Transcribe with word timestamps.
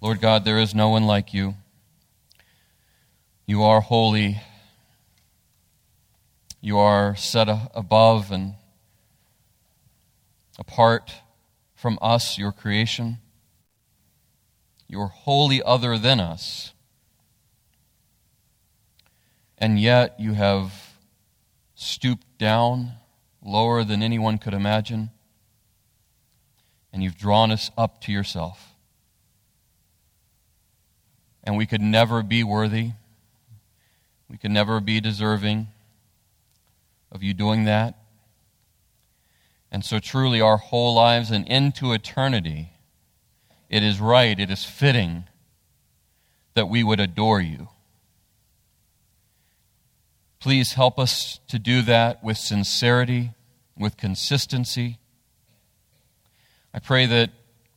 Lord 0.00 0.20
God, 0.20 0.44
there 0.44 0.60
is 0.60 0.76
no 0.76 0.90
one 0.90 1.08
like 1.08 1.34
you. 1.34 1.54
You 3.46 3.64
are 3.64 3.80
holy. 3.80 4.40
You 6.60 6.78
are 6.78 7.16
set 7.16 7.48
above 7.74 8.30
and 8.30 8.54
apart 10.56 11.12
from 11.74 11.98
us, 12.00 12.38
your 12.38 12.52
creation. 12.52 13.18
You 14.86 15.00
are 15.00 15.08
wholly 15.08 15.60
other 15.64 15.98
than 15.98 16.20
us. 16.20 16.72
And 19.56 19.80
yet 19.80 20.14
you 20.20 20.34
have 20.34 20.92
stooped 21.74 22.38
down 22.38 22.92
lower 23.42 23.82
than 23.82 24.04
anyone 24.04 24.38
could 24.38 24.54
imagine, 24.54 25.10
and 26.92 27.02
you've 27.02 27.18
drawn 27.18 27.50
us 27.50 27.72
up 27.76 28.00
to 28.02 28.12
yourself 28.12 28.74
and 31.44 31.56
we 31.56 31.66
could 31.66 31.80
never 31.80 32.22
be 32.22 32.42
worthy. 32.44 32.92
We 34.28 34.36
could 34.36 34.50
never 34.50 34.80
be 34.80 35.00
deserving 35.00 35.68
of 37.10 37.22
you 37.22 37.34
doing 37.34 37.64
that. 37.64 37.94
And 39.70 39.84
so, 39.84 39.98
truly, 39.98 40.40
our 40.40 40.56
whole 40.56 40.94
lives 40.94 41.30
and 41.30 41.46
into 41.46 41.92
eternity, 41.92 42.70
it 43.68 43.82
is 43.82 44.00
right, 44.00 44.38
it 44.38 44.50
is 44.50 44.64
fitting 44.64 45.24
that 46.54 46.66
we 46.66 46.82
would 46.82 47.00
adore 47.00 47.40
you. 47.40 47.68
Please 50.40 50.72
help 50.74 50.98
us 50.98 51.40
to 51.48 51.58
do 51.58 51.82
that 51.82 52.22
with 52.22 52.38
sincerity, 52.38 53.32
with 53.76 53.96
consistency. 53.96 54.98
I 56.72 56.78
pray 56.78 57.06
that 57.06 57.30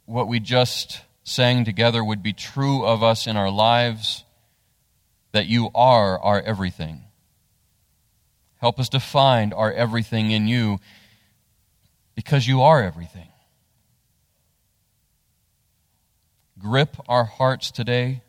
what 0.06 0.28
we 0.28 0.40
just 0.40 1.02
sang 1.24 1.66
together 1.66 2.04
would 2.04 2.24
be 2.24 2.34
true 2.34 2.86
of 2.86 3.04
us 3.04 3.28
in 3.28 3.38
our 3.38 3.52
lives, 3.52 4.24
that 5.32 5.48
you 5.48 5.70
are 5.74 6.20
our 6.20 6.42
everything. 6.42 7.04
Help 8.58 8.80
us 8.80 8.90
to 8.90 9.00
find 9.00 9.54
our 9.54 9.72
everything 9.72 10.32
in 10.32 10.48
you 10.48 10.80
because 12.16 12.48
you 12.48 12.62
are 12.62 12.84
everything. 12.84 13.30
Grip 16.60 16.96
our 17.08 17.24
hearts 17.24 17.72
today 17.72 18.22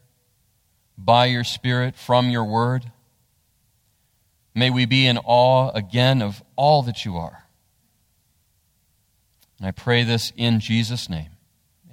by 0.96 1.26
your 1.26 1.44
Spirit 1.44 1.96
from 1.96 2.30
your 2.30 2.44
word. 2.44 2.90
May 4.54 4.70
we 4.70 4.86
be 4.86 5.06
in 5.06 5.18
awe 5.18 5.70
again 5.70 6.22
of 6.22 6.42
all 6.56 6.82
that 6.84 7.04
you 7.04 7.16
are. 7.16 7.44
And 9.58 9.66
I 9.66 9.70
pray 9.70 10.02
this 10.02 10.32
in 10.36 10.60
Jesus' 10.60 11.08
name. 11.08 11.30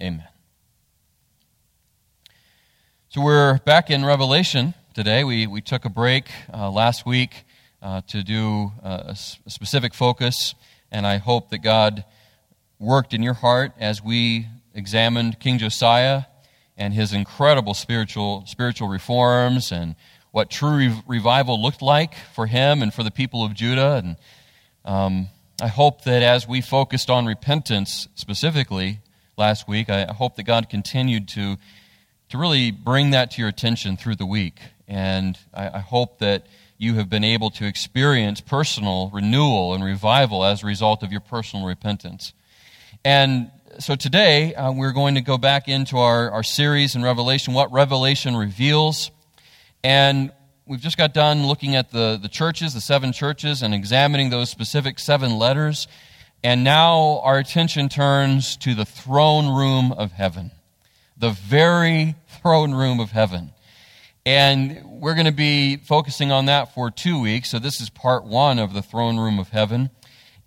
Amen. 0.02 0.28
So 3.12 3.22
we're 3.22 3.58
back 3.66 3.90
in 3.90 4.06
Revelation 4.06 4.76
today. 4.94 5.24
We, 5.24 5.48
we 5.48 5.62
took 5.62 5.84
a 5.84 5.90
break 5.90 6.30
uh, 6.54 6.70
last 6.70 7.08
week 7.08 7.44
uh, 7.82 8.02
to 8.10 8.22
do 8.22 8.72
uh, 8.84 9.02
a, 9.08 9.16
specific 9.16 9.96
focus, 9.96 10.54
and 10.92 11.08
I 11.08 11.18
hope 11.18 11.50
that 11.50 11.64
God 11.64 12.06
worked 12.78 13.16
in 13.16 13.24
your 13.24 13.34
heart 13.34 13.72
as 13.80 14.04
we 14.04 14.46
examined 14.76 15.40
King 15.40 15.58
Josiah 15.58 16.26
and 16.78 16.94
his 16.94 17.12
incredible 17.12 17.74
spiritual, 17.74 18.44
spiritual 18.46 18.88
reforms 18.88 19.72
and 19.72 19.96
what 20.30 20.52
true 20.52 20.78
re- 20.78 21.04
revival 21.08 21.60
looked 21.60 21.82
like 21.82 22.14
for 22.36 22.46
him 22.46 22.84
and 22.84 22.94
for 22.94 23.02
the 23.02 23.10
people 23.10 23.44
of 23.44 23.56
Judah. 23.56 24.04
And 24.04 24.18
um, 24.86 25.30
I 25.60 25.68
hope 25.68 26.04
that 26.04 26.22
as 26.22 26.48
we 26.48 26.62
focused 26.62 27.10
on 27.10 27.26
repentance 27.26 28.08
specifically 28.14 29.00
last 29.36 29.68
week, 29.68 29.90
I 29.90 30.14
hope 30.14 30.36
that 30.36 30.44
God 30.44 30.70
continued 30.70 31.28
to 31.30 31.58
to 32.30 32.38
really 32.38 32.72
bring 32.72 33.12
that 33.12 33.32
to 33.32 33.42
your 33.42 33.50
attention 33.50 33.98
through 33.98 34.16
the 34.16 34.26
week. 34.26 34.60
And 34.88 35.38
I, 35.54 35.70
I 35.70 35.80
hope 35.80 36.20
that 36.20 36.46
you 36.78 36.96
have 36.96 37.10
been 37.10 37.24
able 37.24 37.50
to 37.52 37.66
experience 37.66 38.40
personal 38.40 39.10
renewal 39.10 39.74
and 39.74 39.84
revival 39.84 40.46
as 40.46 40.64
a 40.64 40.66
result 40.66 41.04
of 41.04 41.12
your 41.12 41.22
personal 41.22 41.66
repentance. 41.66 42.34
And 43.04 43.52
so 43.80 43.96
today, 43.96 44.54
uh, 44.56 44.72
we're 44.72 44.94
going 44.94 45.16
to 45.16 45.22
go 45.22 45.38
back 45.38 45.68
into 45.68 45.98
our, 45.98 46.32
our 46.32 46.44
series 46.44 46.96
in 46.96 47.04
Revelation, 47.04 47.54
what 47.54 47.72
Revelation 47.72 48.36
reveals. 48.36 49.12
And 49.84 50.32
we've 50.66 50.80
just 50.80 50.98
got 50.98 51.14
done 51.14 51.48
looking 51.48 51.76
at 51.76 51.92
the, 51.92 52.20
the 52.22 52.30
churches, 52.30 52.74
the 52.74 52.82
seven 52.82 53.12
churches, 53.12 53.62
and 53.62 53.74
examining 53.74 54.30
those 54.30 54.50
specific 54.50 55.00
seven 55.00 55.38
letters. 55.38 55.88
And 56.44 56.64
now 56.64 57.20
our 57.24 57.38
attention 57.38 57.90
turns 57.90 58.56
to 58.58 58.74
the 58.74 58.86
throne 58.86 59.54
room 59.54 59.92
of 59.92 60.12
heaven 60.12 60.52
the 61.20 61.30
very 61.30 62.16
throne 62.42 62.74
room 62.74 63.00
of 63.00 63.12
heaven. 63.12 63.52
And 64.26 64.84
we're 64.86 65.16
going 65.16 65.26
to 65.26 65.32
be 65.32 65.78
focusing 65.78 66.32
on 66.32 66.46
that 66.46 66.74
for 66.74 66.90
two 66.90 67.20
weeks. 67.20 67.52
So 67.52 67.60
this 67.60 67.82
is 67.82 67.90
part 67.90 68.24
one 68.24 68.58
of 68.58 68.74
the 68.74 68.82
throne 68.82 69.18
room 69.18 69.38
of 69.38 69.50
heaven. 69.50 69.90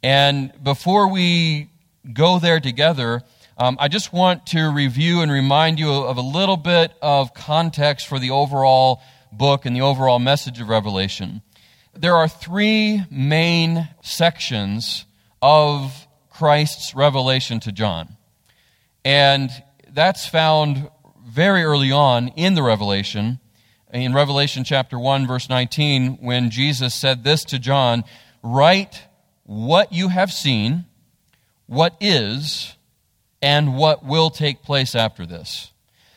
And 0.03 0.53
before 0.63 1.09
we 1.09 1.71
go 2.13 2.39
there 2.39 2.59
together, 2.59 3.23
um, 3.59 3.77
I 3.79 3.89
just 3.89 4.13
want 4.13 4.47
to 4.47 4.71
review 4.71 5.21
and 5.21 5.31
remind 5.31 5.79
you 5.79 5.93
of 5.93 6.17
a 6.17 6.23
little 6.23 6.57
bit 6.57 6.93
of 7.03 7.35
context 7.35 8.07
for 8.07 8.19
the 8.19 8.31
overall 8.31 9.03
book 9.31 9.67
and 9.67 9.77
the 9.77 9.83
overall 9.83 10.19
message 10.19 10.61
of 10.61 10.69
Revelation. 10.69 11.43
There 11.95 12.17
are 12.17 12.29
three 12.29 13.03
main 13.11 13.89
sections 14.03 15.05
of 15.43 16.07
Christ's 16.31 16.95
revelation 16.95 17.61
to 17.61 17.73
John. 17.73 18.17
And 19.05 19.51
that's 19.93 20.27
found 20.27 20.91
very 21.27 21.63
early 21.63 21.93
on 21.93 22.29
in 22.29 22.55
the 22.55 22.63
Revelation. 22.63 23.39
In 23.93 24.15
Revelation 24.15 24.65
chapter 24.65 24.99
1, 24.99 25.27
verse 25.27 25.49
19, 25.49 26.19
when 26.21 26.51
Jesus 26.51 26.95
said 26.95 27.25
this 27.25 27.45
to 27.47 27.59
John 27.59 28.05
Write 28.43 29.07
what 29.45 29.93
you 29.93 30.09
have 30.09 30.33
seen, 30.33 30.87
what 31.67 31.97
is, 32.01 32.75
and 33.41 33.77
what 33.77 34.05
will 34.05 34.31
take 34.31 34.63
place 34.63 34.95
after 34.95 35.27
this. 35.27 35.73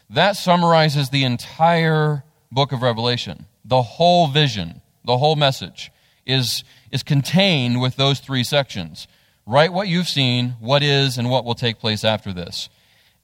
That 0.09 0.35
summarizes 0.35 1.09
the 1.09 1.23
entire 1.23 2.23
book 2.51 2.71
of 2.71 2.81
Revelation. 2.81 3.45
The 3.63 3.81
whole 3.81 4.27
vision, 4.27 4.81
the 5.03 5.17
whole 5.17 5.35
message 5.35 5.91
is, 6.25 6.63
is 6.91 7.03
contained 7.03 7.81
with 7.81 7.95
those 7.95 8.19
three 8.19 8.43
sections. 8.43 9.07
Write 9.45 9.73
what 9.73 9.87
you've 9.87 10.07
seen, 10.07 10.55
what 10.59 10.81
is, 10.81 11.17
and 11.17 11.29
what 11.29 11.45
will 11.45 11.55
take 11.55 11.79
place 11.79 12.03
after 12.03 12.33
this. 12.33 12.69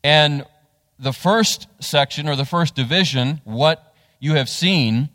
And 0.04 0.46
the 1.00 1.14
first 1.14 1.68
section 1.80 2.28
or 2.28 2.36
the 2.36 2.46
first 2.46 2.76
division, 2.76 3.42
what 3.44 3.94
you 4.20 4.36
have 4.36 4.50
seen, 4.50 5.10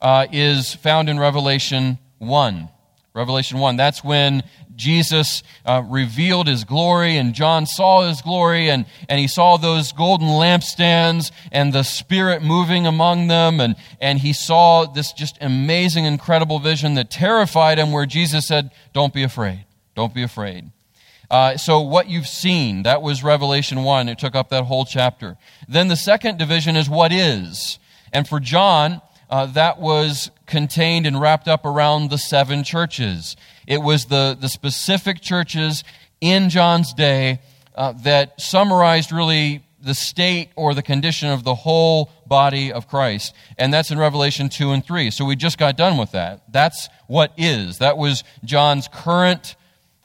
uh, 0.00 0.26
is 0.32 0.74
found 0.74 1.08
in 1.08 1.18
Revelation 1.18 1.98
1. 2.18 2.68
Revelation 3.14 3.58
1. 3.58 3.76
That's 3.76 4.04
when 4.04 4.42
Jesus 4.76 5.42
uh, 5.64 5.82
revealed 5.84 6.46
his 6.46 6.62
glory, 6.62 7.16
and 7.16 7.34
John 7.34 7.66
saw 7.66 8.06
his 8.06 8.22
glory, 8.22 8.70
and, 8.70 8.86
and 9.08 9.18
he 9.18 9.26
saw 9.26 9.56
those 9.56 9.90
golden 9.90 10.28
lampstands 10.28 11.32
and 11.50 11.72
the 11.72 11.82
Spirit 11.82 12.42
moving 12.42 12.86
among 12.86 13.26
them, 13.26 13.60
and, 13.60 13.74
and 14.00 14.20
he 14.20 14.32
saw 14.32 14.86
this 14.86 15.12
just 15.12 15.36
amazing, 15.40 16.04
incredible 16.04 16.60
vision 16.60 16.94
that 16.94 17.10
terrified 17.10 17.78
him, 17.78 17.90
where 17.90 18.06
Jesus 18.06 18.46
said, 18.46 18.70
Don't 18.92 19.12
be 19.12 19.24
afraid. 19.24 19.64
Don't 19.96 20.14
be 20.14 20.22
afraid. 20.22 20.70
Uh, 21.30 21.56
so, 21.56 21.80
what 21.80 22.08
you've 22.08 22.26
seen, 22.26 22.84
that 22.84 23.02
was 23.02 23.22
Revelation 23.22 23.82
1. 23.82 24.08
It 24.08 24.18
took 24.18 24.34
up 24.34 24.48
that 24.48 24.64
whole 24.64 24.84
chapter. 24.84 25.36
Then 25.68 25.88
the 25.88 25.96
second 25.96 26.38
division 26.38 26.74
is 26.74 26.88
what 26.88 27.12
is. 27.12 27.78
And 28.12 28.26
for 28.26 28.40
John, 28.40 29.02
uh, 29.28 29.46
that 29.46 29.78
was 29.78 30.30
contained 30.46 31.06
and 31.06 31.20
wrapped 31.20 31.46
up 31.46 31.66
around 31.66 32.10
the 32.10 32.16
seven 32.16 32.64
churches. 32.64 33.36
It 33.66 33.82
was 33.82 34.06
the, 34.06 34.36
the 34.40 34.48
specific 34.48 35.20
churches 35.20 35.84
in 36.20 36.48
John's 36.48 36.94
day 36.94 37.40
uh, 37.74 37.92
that 38.04 38.40
summarized 38.40 39.12
really 39.12 39.62
the 39.80 39.94
state 39.94 40.50
or 40.56 40.74
the 40.74 40.82
condition 40.82 41.28
of 41.28 41.44
the 41.44 41.54
whole 41.54 42.10
body 42.26 42.72
of 42.72 42.88
Christ. 42.88 43.34
And 43.56 43.72
that's 43.72 43.90
in 43.90 43.98
Revelation 43.98 44.48
2 44.48 44.72
and 44.72 44.84
3. 44.84 45.10
So 45.10 45.24
we 45.24 45.36
just 45.36 45.58
got 45.58 45.76
done 45.76 45.98
with 45.98 46.12
that. 46.12 46.52
That's 46.52 46.88
what 47.06 47.32
is. 47.36 47.78
That 47.78 47.96
was 47.96 48.24
John's 48.44 48.88
current 48.88 49.54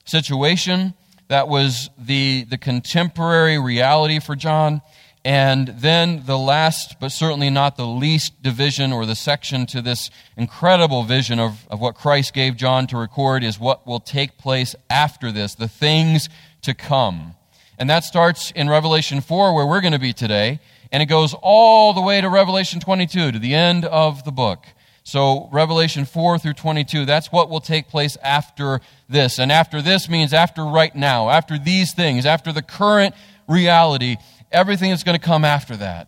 situation. 0.05 0.93
That 1.33 1.47
was 1.47 1.89
the, 1.97 2.45
the 2.47 2.59
contemporary 2.59 3.57
reality 3.57 4.19
for 4.19 4.35
John. 4.35 4.83
And 5.25 5.67
then 5.67 6.27
the 6.27 6.37
last, 6.37 6.99
but 6.99 7.11
certainly 7.11 7.49
not 7.49 7.75
the 7.75 7.87
least 7.87 8.43
division 8.43 8.93
or 8.93 9.07
the 9.07 9.15
section 9.15 9.65
to 9.65 9.81
this 9.81 10.11
incredible 10.37 11.01
vision 11.01 11.39
of, 11.39 11.67
of 11.71 11.81
what 11.81 11.95
Christ 11.95 12.35
gave 12.35 12.55
John 12.55 12.85
to 12.85 12.97
record 12.97 13.43
is 13.43 13.59
what 13.59 13.87
will 13.87 13.99
take 13.99 14.37
place 14.37 14.75
after 14.91 15.31
this, 15.31 15.55
the 15.55 15.67
things 15.67 16.29
to 16.61 16.75
come. 16.75 17.33
And 17.79 17.89
that 17.89 18.03
starts 18.03 18.51
in 18.51 18.69
Revelation 18.69 19.19
4, 19.19 19.55
where 19.55 19.65
we're 19.65 19.81
going 19.81 19.93
to 19.93 19.99
be 19.99 20.13
today, 20.13 20.59
and 20.91 21.01
it 21.01 21.07
goes 21.07 21.33
all 21.41 21.93
the 21.93 22.01
way 22.01 22.21
to 22.21 22.29
Revelation 22.29 22.79
22, 22.79 23.31
to 23.31 23.39
the 23.39 23.55
end 23.55 23.85
of 23.85 24.23
the 24.23 24.31
book. 24.31 24.67
So, 25.03 25.49
Revelation 25.51 26.05
4 26.05 26.39
through 26.39 26.53
22, 26.53 27.05
that's 27.05 27.31
what 27.31 27.49
will 27.49 27.59
take 27.59 27.89
place 27.89 28.17
after 28.23 28.79
this. 29.09 29.37
And 29.37 29.51
after 29.51 29.81
this 29.81 30.07
means 30.07 30.33
after 30.33 30.63
right 30.63 30.95
now, 30.95 31.29
after 31.29 31.57
these 31.57 31.93
things, 31.93 32.25
after 32.25 32.53
the 32.53 32.61
current 32.61 33.13
reality, 33.47 34.15
everything 34.51 34.91
is 34.91 35.03
going 35.03 35.19
to 35.19 35.25
come 35.25 35.43
after 35.43 35.75
that. 35.77 36.07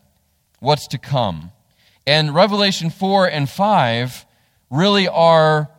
what's 0.59 0.88
to 0.88 0.97
come. 0.97 1.51
And 2.07 2.33
Revelation 2.33 2.89
4 2.89 3.30
and 3.30 3.50
5 3.50 4.25
really 4.71 5.07
are 5.07 5.69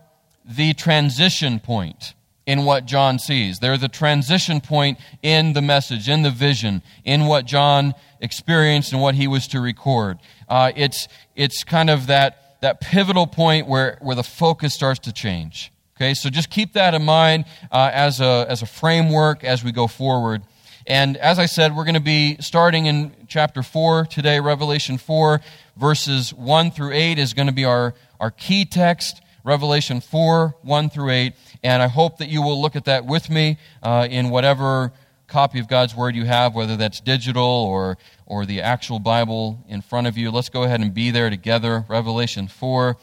the 0.44 0.74
transition 0.74 1.58
point 1.58 2.14
in 2.46 2.64
what 2.64 2.86
John 2.86 3.18
sees. 3.18 3.58
They're 3.58 3.76
the 3.76 3.88
transition 3.88 4.60
point 4.60 4.98
in 5.22 5.52
the 5.52 5.62
message, 5.62 6.08
in 6.08 6.22
the 6.22 6.30
vision, 6.30 6.82
in 7.04 7.26
what 7.26 7.44
John 7.46 7.94
experienced 8.20 8.92
and 8.92 9.02
what 9.02 9.16
he 9.16 9.26
was 9.26 9.48
to 9.48 9.60
record. 9.60 10.18
Uh, 10.48 10.70
it's, 10.76 11.08
it's 11.34 11.64
kind 11.64 11.90
of 11.90 12.06
that, 12.06 12.45
that 12.60 12.80
pivotal 12.80 13.26
point 13.26 13.66
where, 13.66 13.98
where 14.00 14.16
the 14.16 14.22
focus 14.22 14.74
starts 14.74 15.00
to 15.00 15.12
change. 15.12 15.72
Okay, 15.96 16.12
so 16.12 16.28
just 16.28 16.50
keep 16.50 16.74
that 16.74 16.92
in 16.94 17.04
mind 17.04 17.46
uh, 17.72 17.90
as, 17.92 18.20
a, 18.20 18.44
as 18.48 18.60
a 18.60 18.66
framework 18.66 19.44
as 19.44 19.64
we 19.64 19.72
go 19.72 19.86
forward. 19.86 20.42
And 20.86 21.16
as 21.16 21.38
I 21.38 21.46
said, 21.46 21.74
we're 21.74 21.84
going 21.84 21.94
to 21.94 22.00
be 22.00 22.36
starting 22.40 22.86
in 22.86 23.12
chapter 23.28 23.62
4 23.62 24.04
today. 24.06 24.38
Revelation 24.38 24.98
4, 24.98 25.40
verses 25.76 26.32
1 26.34 26.70
through 26.70 26.92
8 26.92 27.18
is 27.18 27.32
going 27.32 27.48
to 27.48 27.52
be 27.52 27.64
our, 27.64 27.94
our 28.20 28.30
key 28.30 28.64
text. 28.64 29.20
Revelation 29.42 30.00
4, 30.00 30.54
1 30.62 30.90
through 30.90 31.10
8. 31.10 31.32
And 31.62 31.82
I 31.82 31.88
hope 31.88 32.18
that 32.18 32.28
you 32.28 32.42
will 32.42 32.60
look 32.60 32.76
at 32.76 32.84
that 32.84 33.06
with 33.06 33.30
me 33.30 33.58
uh, 33.82 34.06
in 34.10 34.30
whatever 34.30 34.92
copy 35.26 35.58
of 35.58 35.68
God's 35.68 35.94
Word 35.94 36.14
you 36.14 36.24
have, 36.24 36.54
whether 36.54 36.76
that's 36.76 37.00
digital 37.00 37.44
or, 37.44 37.98
or 38.26 38.46
the 38.46 38.60
actual 38.62 38.98
Bible 38.98 39.64
in 39.68 39.82
front 39.82 40.06
of 40.06 40.16
you. 40.16 40.30
Let's 40.30 40.48
go 40.48 40.62
ahead 40.62 40.80
and 40.80 40.92
be 40.92 41.10
there 41.10 41.30
together. 41.30 41.84
Revelation 41.88 42.48
4, 42.48 42.96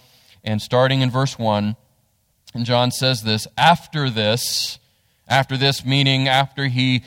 and 0.44 0.62
starting 0.62 1.02
in 1.02 1.10
verse 1.10 1.38
1. 1.38 1.76
And 2.54 2.66
John 2.66 2.92
says 2.92 3.24
this 3.24 3.48
After 3.58 4.10
this, 4.10 4.80
after 5.28 5.58
this, 5.58 5.86
meaning 5.86 6.28
after 6.28 6.68
he 6.68 7.04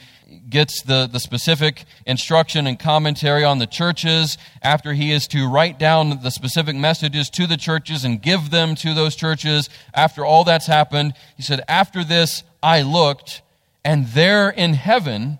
gets 0.48 0.82
the, 0.82 1.08
the 1.10 1.20
specific 1.20 1.84
instruction 2.04 2.66
and 2.66 2.78
commentary 2.78 3.44
on 3.44 3.58
the 3.58 3.66
churches, 3.66 4.36
after 4.62 4.92
he 4.92 5.12
is 5.12 5.28
to 5.28 5.48
write 5.48 5.78
down 5.78 6.20
the 6.22 6.30
specific 6.30 6.74
messages 6.74 7.30
to 7.30 7.46
the 7.46 7.56
churches 7.56 8.04
and 8.04 8.20
give 8.20 8.50
them 8.50 8.74
to 8.74 8.92
those 8.92 9.14
churches, 9.14 9.70
after 9.94 10.24
all 10.24 10.44
that's 10.44 10.66
happened, 10.66 11.14
he 11.36 11.42
said, 11.42 11.62
After 11.68 12.02
this 12.02 12.42
I 12.62 12.82
looked, 12.82 13.42
and 13.86 14.08
there 14.08 14.50
in 14.50 14.74
heaven 14.74 15.38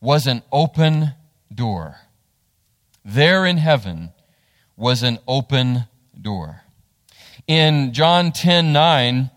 was 0.00 0.26
an 0.26 0.40
open 0.50 1.12
door. 1.54 1.96
There 3.04 3.44
in 3.44 3.58
heaven 3.58 4.14
was 4.78 5.02
an 5.02 5.18
open 5.28 5.84
door. 6.18 6.62
In 7.46 7.92
John 7.92 8.32
10 8.32 8.72
9, 8.72 9.30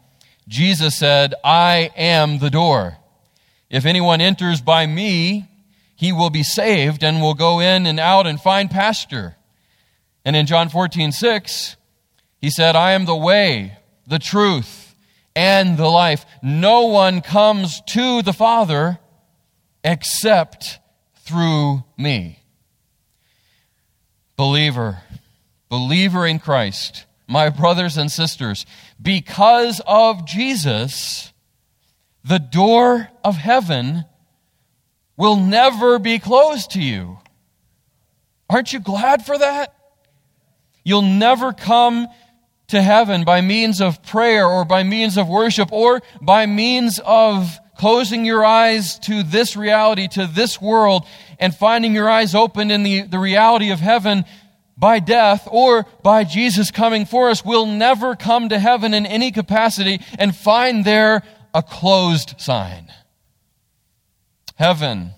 Jesus 0.48 0.96
said, 0.98 1.34
I 1.44 1.92
am 1.98 2.40
the 2.40 2.50
door. 2.50 2.98
If 3.70 3.86
anyone 3.86 4.22
enters 4.22 4.62
by 4.62 4.86
me, 4.86 5.50
he 5.94 6.14
will 6.14 6.30
be 6.30 6.44
saved 6.44 7.04
and 7.04 7.22
will 7.22 7.34
go 7.34 7.60
in 7.60 7.86
and 7.86 8.00
out 8.00 8.26
and 8.26 8.40
find 8.40 8.72
pasture. 8.72 9.36
And 10.24 10.38
in 10.38 10.46
John 10.46 10.70
14, 10.70 11.12
6, 11.12 11.76
he 12.40 12.50
said, 12.50 12.78
I 12.78 12.92
am 12.92 13.04
the 13.04 13.18
way, 13.18 13.78
the 14.08 14.20
truth, 14.20 14.81
and 15.36 15.78
the 15.78 15.88
life. 15.88 16.26
No 16.42 16.88
one 16.88 17.22
comes 17.22 17.82
to 17.90 18.22
the 18.22 18.34
Father 18.34 19.00
except 19.84 20.80
through 21.20 21.84
me. 21.98 22.40
Believer, 24.36 25.00
believer 25.70 26.26
in 26.26 26.40
Christ, 26.40 27.06
my 27.28 27.50
brothers 27.50 27.98
and 27.98 28.12
sisters, 28.12 28.66
because 29.02 29.82
of 29.86 30.26
Jesus, 30.26 31.32
the 32.24 32.40
door 32.40 33.10
of 33.24 33.38
heaven 33.38 34.06
will 35.16 35.36
never 35.36 36.00
be 36.00 36.20
closed 36.20 36.72
to 36.72 36.82
you. 36.82 37.20
Aren't 38.50 38.74
you 38.74 38.80
glad 38.80 39.26
for 39.26 39.38
that? 39.38 39.76
You'll 40.84 41.04
never 41.04 41.54
come 41.54 42.08
to 42.72 42.82
heaven 42.82 43.24
by 43.24 43.42
means 43.42 43.80
of 43.80 44.04
prayer 44.04 44.46
or 44.46 44.66
by 44.66 44.84
means 44.84 45.18
of 45.18 45.30
worship 45.30 45.72
or 45.72 46.02
by 46.22 46.46
means 46.46 47.00
of 47.06 47.58
closing 47.78 48.26
your 48.26 48.44
eyes 48.44 49.00
to 49.00 49.24
this 49.24 49.56
reality, 49.56 50.08
to 50.08 50.28
this 50.28 50.62
world, 50.62 51.06
and 51.40 51.56
finding 51.56 51.94
your 51.94 52.10
eyes 52.10 52.36
opened 52.36 52.72
in 52.72 52.84
the, 52.84 53.02
the 53.02 53.20
reality 53.20 53.72
of 53.72 53.80
heaven 53.80 54.26
by 54.78 55.00
death 55.00 55.48
or 55.52 55.86
by 56.04 56.24
Jesus 56.24 56.72
coming 56.72 57.06
for 57.06 57.30
us. 57.30 57.44
We'll 57.44 57.66
never 57.66 58.16
come 58.16 58.50
to 58.50 58.60
heaven 58.60 58.94
in 58.94 59.06
any 59.06 59.32
capacity 59.32 60.02
and 60.18 60.36
find 60.36 60.86
there 60.86 61.24
a 61.54 61.62
closed 61.62 62.36
sign. 62.40 62.92
Heaven 64.56 65.12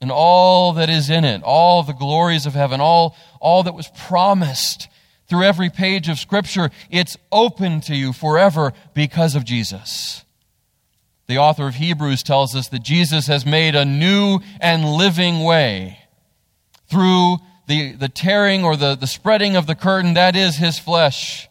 and 0.00 0.10
all 0.10 0.74
that 0.74 0.88
is 0.88 1.10
in 1.10 1.24
it, 1.24 1.42
all 1.42 1.82
the 1.82 1.92
glories 1.92 2.46
of 2.46 2.54
heaven, 2.54 2.80
all, 2.80 3.16
all 3.40 3.64
that 3.64 3.74
was 3.74 3.88
promised 4.06 4.88
through 5.28 5.44
every 5.44 5.70
page 5.70 6.08
of 6.08 6.18
Scripture, 6.18 6.70
it's 6.90 7.16
open 7.32 7.80
to 7.82 7.94
you 7.94 8.12
forever 8.12 8.72
because 8.94 9.34
of 9.34 9.44
Jesus. 9.44 10.24
The 11.26 11.38
author 11.38 11.66
of 11.66 11.74
Hebrews 11.74 12.22
tells 12.22 12.54
us 12.54 12.68
that 12.68 12.82
Jesus 12.82 13.26
has 13.26 13.44
made 13.44 13.74
a 13.74 13.84
new 13.84 14.38
and 14.60 14.84
living 14.84 15.42
way 15.42 15.98
through 16.88 17.38
the, 17.66 17.92
the 17.92 18.08
tearing 18.08 18.64
or 18.64 18.76
the, 18.76 18.94
the 18.94 19.08
spreading 19.08 19.56
of 19.56 19.66
the 19.66 19.74
curtain, 19.74 20.14
that 20.14 20.36
is 20.36 20.56
his 20.56 20.78
flesh. 20.78 21.48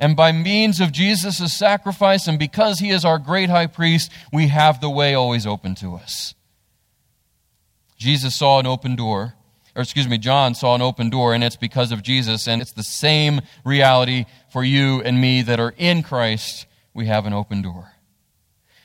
And 0.00 0.16
by 0.16 0.32
means 0.32 0.80
of 0.80 0.90
Jesus' 0.90 1.56
sacrifice, 1.56 2.26
and 2.26 2.36
because 2.36 2.80
he 2.80 2.90
is 2.90 3.04
our 3.04 3.18
great 3.18 3.48
high 3.48 3.68
priest, 3.68 4.10
we 4.32 4.48
have 4.48 4.80
the 4.80 4.90
way 4.90 5.14
always 5.14 5.46
open 5.46 5.76
to 5.76 5.94
us. 5.94 6.34
Jesus 7.96 8.34
saw 8.34 8.58
an 8.58 8.66
open 8.66 8.96
door, 8.96 9.34
or 9.74 9.82
excuse 9.82 10.08
me, 10.08 10.18
John 10.18 10.54
saw 10.54 10.74
an 10.74 10.82
open 10.82 11.08
door, 11.08 11.34
and 11.34 11.42
it's 11.42 11.56
because 11.56 11.92
of 11.92 12.02
Jesus. 12.02 12.46
And 12.46 12.60
it's 12.60 12.72
the 12.72 12.82
same 12.82 13.40
reality 13.64 14.26
for 14.50 14.62
you 14.62 15.00
and 15.02 15.20
me 15.20 15.42
that 15.42 15.60
are 15.60 15.74
in 15.78 16.02
Christ. 16.02 16.66
We 16.92 17.06
have 17.06 17.24
an 17.24 17.32
open 17.32 17.62
door. 17.62 17.92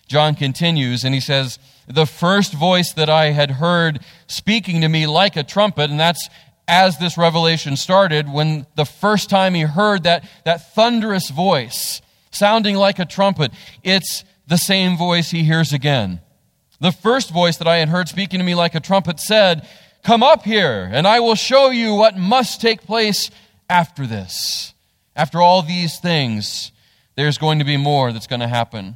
John 0.07 0.36
continues 0.36 1.04
and 1.04 1.13
he 1.13 1.19
says, 1.19 1.60
The 1.88 2.06
first 2.06 2.54
voice 2.54 2.94
that 2.94 3.10
I 3.10 3.31
had 3.31 3.51
heard 3.51 4.00
speaking 4.28 4.81
to 4.81 4.88
me 4.88 5.06
like 5.06 5.36
a 5.36 5.44
trumpet, 5.44 5.89
and 5.89 6.00
that's 6.00 6.30
as 6.68 6.98
this 6.98 7.18
revelation 7.18 7.75
started, 7.75 8.31
when 8.31 8.66
the 8.75 8.86
first 8.86 9.30
time 9.30 9.54
he 9.54 9.62
heard 9.62 10.04
that, 10.04 10.28
that 10.45 10.74
thunderous 10.74 11.30
voice 11.30 12.01
sounding 12.31 12.75
like 12.75 13.00
a 13.00 13.06
trumpet, 13.06 13.51
it's 13.83 14.24
the 14.48 14.57
same 14.57 14.98
voice 14.98 15.31
he 15.31 15.44
hears 15.44 15.74
again. 15.74 16.22
The 16.80 16.92
first 16.92 17.31
voice 17.31 17.57
that 17.57 17.68
I 17.68 17.78
had 17.78 17.90
heard 17.90 18.07
speaking 18.07 18.40
to 18.40 18.45
me 18.45 18.54
like 18.54 18.75
a 18.75 18.80
trumpet 18.80 19.19
said, 19.19 19.68
Come 20.07 20.24
up 20.24 20.45
here, 20.45 20.89
and 20.89 21.06
I 21.06 21.19
will 21.19 21.36
show 21.36 21.69
you 21.69 21.94
what 21.94 22.15
must 22.15 22.62
take 22.62 22.83
place 22.83 23.30
after 23.69 24.07
this. 24.07 24.73
After 25.18 25.42
all 25.42 25.61
these 25.61 25.99
things, 25.99 26.71
there's 27.16 27.37
going 27.37 27.59
to 27.59 27.66
be 27.66 27.76
more 27.76 28.14
that's 28.14 28.26
going 28.26 28.40
to 28.40 28.47
happen. 28.47 28.95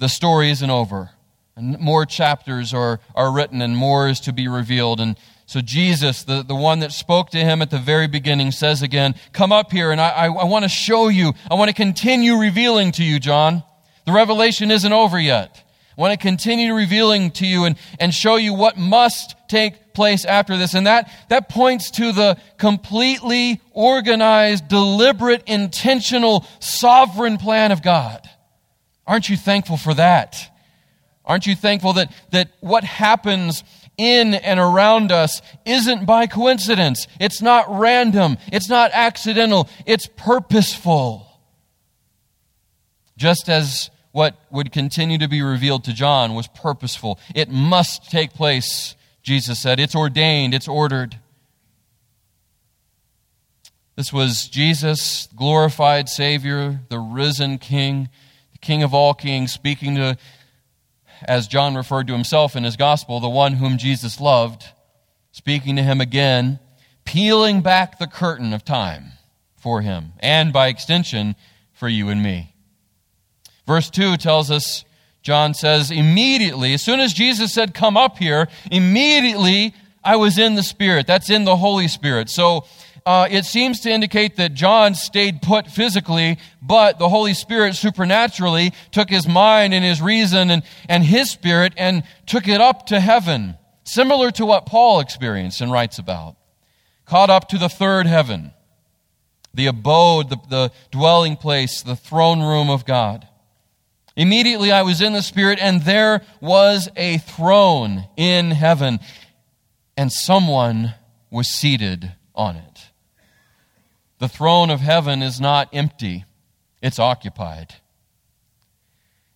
The 0.00 0.08
story 0.08 0.50
isn't 0.50 0.70
over. 0.70 1.10
And 1.54 1.78
more 1.78 2.04
chapters 2.04 2.74
are, 2.74 2.98
are 3.14 3.32
written, 3.32 3.62
and 3.62 3.76
more 3.76 4.08
is 4.08 4.18
to 4.22 4.32
be 4.32 4.48
revealed. 4.48 4.98
And 4.98 5.16
so 5.46 5.60
Jesus, 5.60 6.24
the, 6.24 6.42
the 6.42 6.56
one 6.56 6.80
that 6.80 6.90
spoke 6.90 7.30
to 7.30 7.38
him 7.38 7.62
at 7.62 7.70
the 7.70 7.78
very 7.78 8.08
beginning, 8.08 8.50
says 8.50 8.82
again, 8.82 9.14
Come 9.32 9.52
up 9.52 9.70
here 9.70 9.92
and 9.92 10.00
I, 10.00 10.08
I, 10.08 10.26
I 10.26 10.44
want 10.46 10.64
to 10.64 10.68
show 10.68 11.06
you. 11.06 11.32
I 11.48 11.54
want 11.54 11.68
to 11.68 11.74
continue 11.76 12.34
revealing 12.34 12.90
to 12.90 13.04
you, 13.04 13.20
John. 13.20 13.62
The 14.04 14.10
revelation 14.10 14.72
isn't 14.72 14.92
over 14.92 15.20
yet. 15.20 15.62
I 15.96 16.00
want 16.00 16.12
to 16.12 16.18
continue 16.18 16.74
revealing 16.74 17.30
to 17.32 17.46
you 17.46 17.66
and, 17.66 17.76
and 18.00 18.12
show 18.12 18.34
you 18.34 18.52
what 18.54 18.76
must 18.76 19.36
take 19.48 19.87
place 19.98 20.24
after 20.24 20.56
this. 20.56 20.74
And 20.74 20.86
that, 20.86 21.10
that 21.28 21.48
points 21.48 21.90
to 21.92 22.12
the 22.12 22.38
completely 22.56 23.60
organized, 23.72 24.68
deliberate, 24.68 25.42
intentional, 25.48 26.46
sovereign 26.60 27.36
plan 27.36 27.72
of 27.72 27.82
God. 27.82 28.30
Aren't 29.08 29.28
you 29.28 29.36
thankful 29.36 29.76
for 29.76 29.94
that? 29.94 30.36
Aren't 31.24 31.48
you 31.48 31.56
thankful 31.56 31.94
that, 31.94 32.12
that 32.30 32.52
what 32.60 32.84
happens 32.84 33.64
in 33.96 34.34
and 34.34 34.60
around 34.60 35.10
us 35.10 35.42
isn't 35.66 36.06
by 36.06 36.28
coincidence. 36.28 37.08
It's 37.18 37.42
not 37.42 37.66
random. 37.68 38.38
It's 38.52 38.68
not 38.68 38.92
accidental. 38.94 39.68
It's 39.84 40.08
purposeful. 40.16 41.26
Just 43.16 43.48
as 43.48 43.90
what 44.12 44.36
would 44.50 44.72
continue 44.72 45.18
to 45.18 45.28
be 45.28 45.42
revealed 45.42 45.84
to 45.84 45.92
John 45.92 46.34
was 46.34 46.48
purposeful. 46.48 47.18
It 47.34 47.50
must 47.50 48.10
take 48.10 48.32
place, 48.32 48.94
Jesus 49.28 49.60
said. 49.60 49.78
It's 49.78 49.94
ordained, 49.94 50.54
it's 50.54 50.66
ordered. 50.66 51.18
This 53.94 54.10
was 54.10 54.48
Jesus, 54.48 55.28
glorified 55.36 56.08
Savior, 56.08 56.80
the 56.88 56.98
risen 56.98 57.58
King, 57.58 58.08
the 58.52 58.58
King 58.58 58.82
of 58.82 58.94
all 58.94 59.12
kings, 59.12 59.52
speaking 59.52 59.96
to 59.96 60.16
as 61.26 61.46
John 61.46 61.74
referred 61.74 62.06
to 62.06 62.14
himself 62.14 62.56
in 62.56 62.64
his 62.64 62.76
gospel, 62.76 63.20
the 63.20 63.28
one 63.28 63.54
whom 63.54 63.76
Jesus 63.76 64.18
loved, 64.18 64.64
speaking 65.30 65.76
to 65.76 65.82
him 65.82 66.00
again, 66.00 66.58
peeling 67.04 67.60
back 67.60 67.98
the 67.98 68.06
curtain 68.06 68.54
of 68.54 68.64
time 68.64 69.12
for 69.58 69.82
him, 69.82 70.14
and 70.20 70.54
by 70.54 70.68
extension, 70.68 71.36
for 71.74 71.88
you 71.88 72.08
and 72.08 72.22
me. 72.22 72.54
Verse 73.66 73.90
2 73.90 74.16
tells 74.16 74.50
us, 74.50 74.86
John 75.22 75.54
says, 75.54 75.90
immediately, 75.90 76.74
as 76.74 76.82
soon 76.82 77.00
as 77.00 77.12
Jesus 77.12 77.52
said, 77.52 77.74
Come 77.74 77.96
up 77.96 78.18
here, 78.18 78.48
immediately 78.70 79.74
I 80.04 80.16
was 80.16 80.38
in 80.38 80.54
the 80.54 80.62
Spirit. 80.62 81.06
That's 81.06 81.28
in 81.28 81.44
the 81.44 81.56
Holy 81.56 81.88
Spirit. 81.88 82.30
So 82.30 82.64
uh, 83.08 83.26
it 83.30 83.46
seems 83.46 83.80
to 83.80 83.90
indicate 83.90 84.36
that 84.36 84.52
John 84.52 84.94
stayed 84.94 85.40
put 85.40 85.66
physically, 85.66 86.38
but 86.60 86.98
the 86.98 87.08
Holy 87.08 87.32
Spirit 87.32 87.74
supernaturally 87.74 88.72
took 88.90 89.08
his 89.08 89.26
mind 89.26 89.72
and 89.72 89.84
his 89.84 90.02
reason 90.02 90.50
and, 90.50 90.62
and 90.90 91.02
his 91.02 91.30
spirit 91.30 91.72
and 91.78 92.02
took 92.26 92.46
it 92.46 92.60
up 92.60 92.86
to 92.86 93.00
heaven, 93.00 93.56
similar 93.84 94.30
to 94.32 94.44
what 94.44 94.66
Paul 94.66 95.00
experienced 95.00 95.62
and 95.62 95.72
writes 95.72 95.98
about. 95.98 96.36
Caught 97.06 97.30
up 97.30 97.48
to 97.48 97.56
the 97.56 97.70
third 97.70 98.06
heaven, 98.06 98.52
the 99.54 99.68
abode, 99.68 100.28
the, 100.28 100.36
the 100.50 100.72
dwelling 100.90 101.36
place, 101.36 101.80
the 101.80 101.96
throne 101.96 102.42
room 102.42 102.68
of 102.68 102.84
God. 102.84 103.26
Immediately 104.18 104.72
I 104.72 104.82
was 104.82 105.00
in 105.00 105.12
the 105.12 105.22
Spirit, 105.22 105.60
and 105.62 105.82
there 105.82 106.22
was 106.40 106.88
a 106.96 107.18
throne 107.18 108.08
in 108.16 108.50
heaven, 108.50 108.98
and 109.96 110.12
someone 110.12 110.94
was 111.30 111.46
seated 111.46 112.14
on 112.34 112.56
it. 112.56 112.90
The 114.18 114.28
throne 114.28 114.70
of 114.70 114.80
heaven 114.80 115.22
is 115.22 115.40
not 115.40 115.68
empty, 115.72 116.24
it's 116.82 116.98
occupied. 116.98 117.76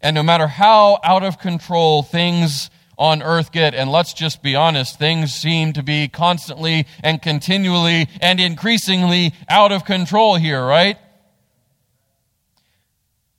And 0.01 0.17
no 0.17 0.23
matter 0.25 0.49
how 0.49 0.99
out 1.05 1.23
of 1.23 1.39
control 1.39 2.03
things 2.03 2.69
on 2.99 3.23
earth 3.23 3.53
get, 3.53 3.77
and 3.77 3.89
let's 3.89 4.13
just 4.13 4.43
be 4.43 4.57
honest, 4.57 4.99
things 4.99 5.33
seem 5.33 5.75
to 5.75 5.85
be 5.85 6.09
constantly 6.09 6.89
and 7.05 7.23
continually 7.23 8.09
and 8.21 8.41
increasingly 8.41 9.33
out 9.49 9.71
of 9.71 9.85
control 9.85 10.35
here, 10.35 10.67
right? 10.67 10.99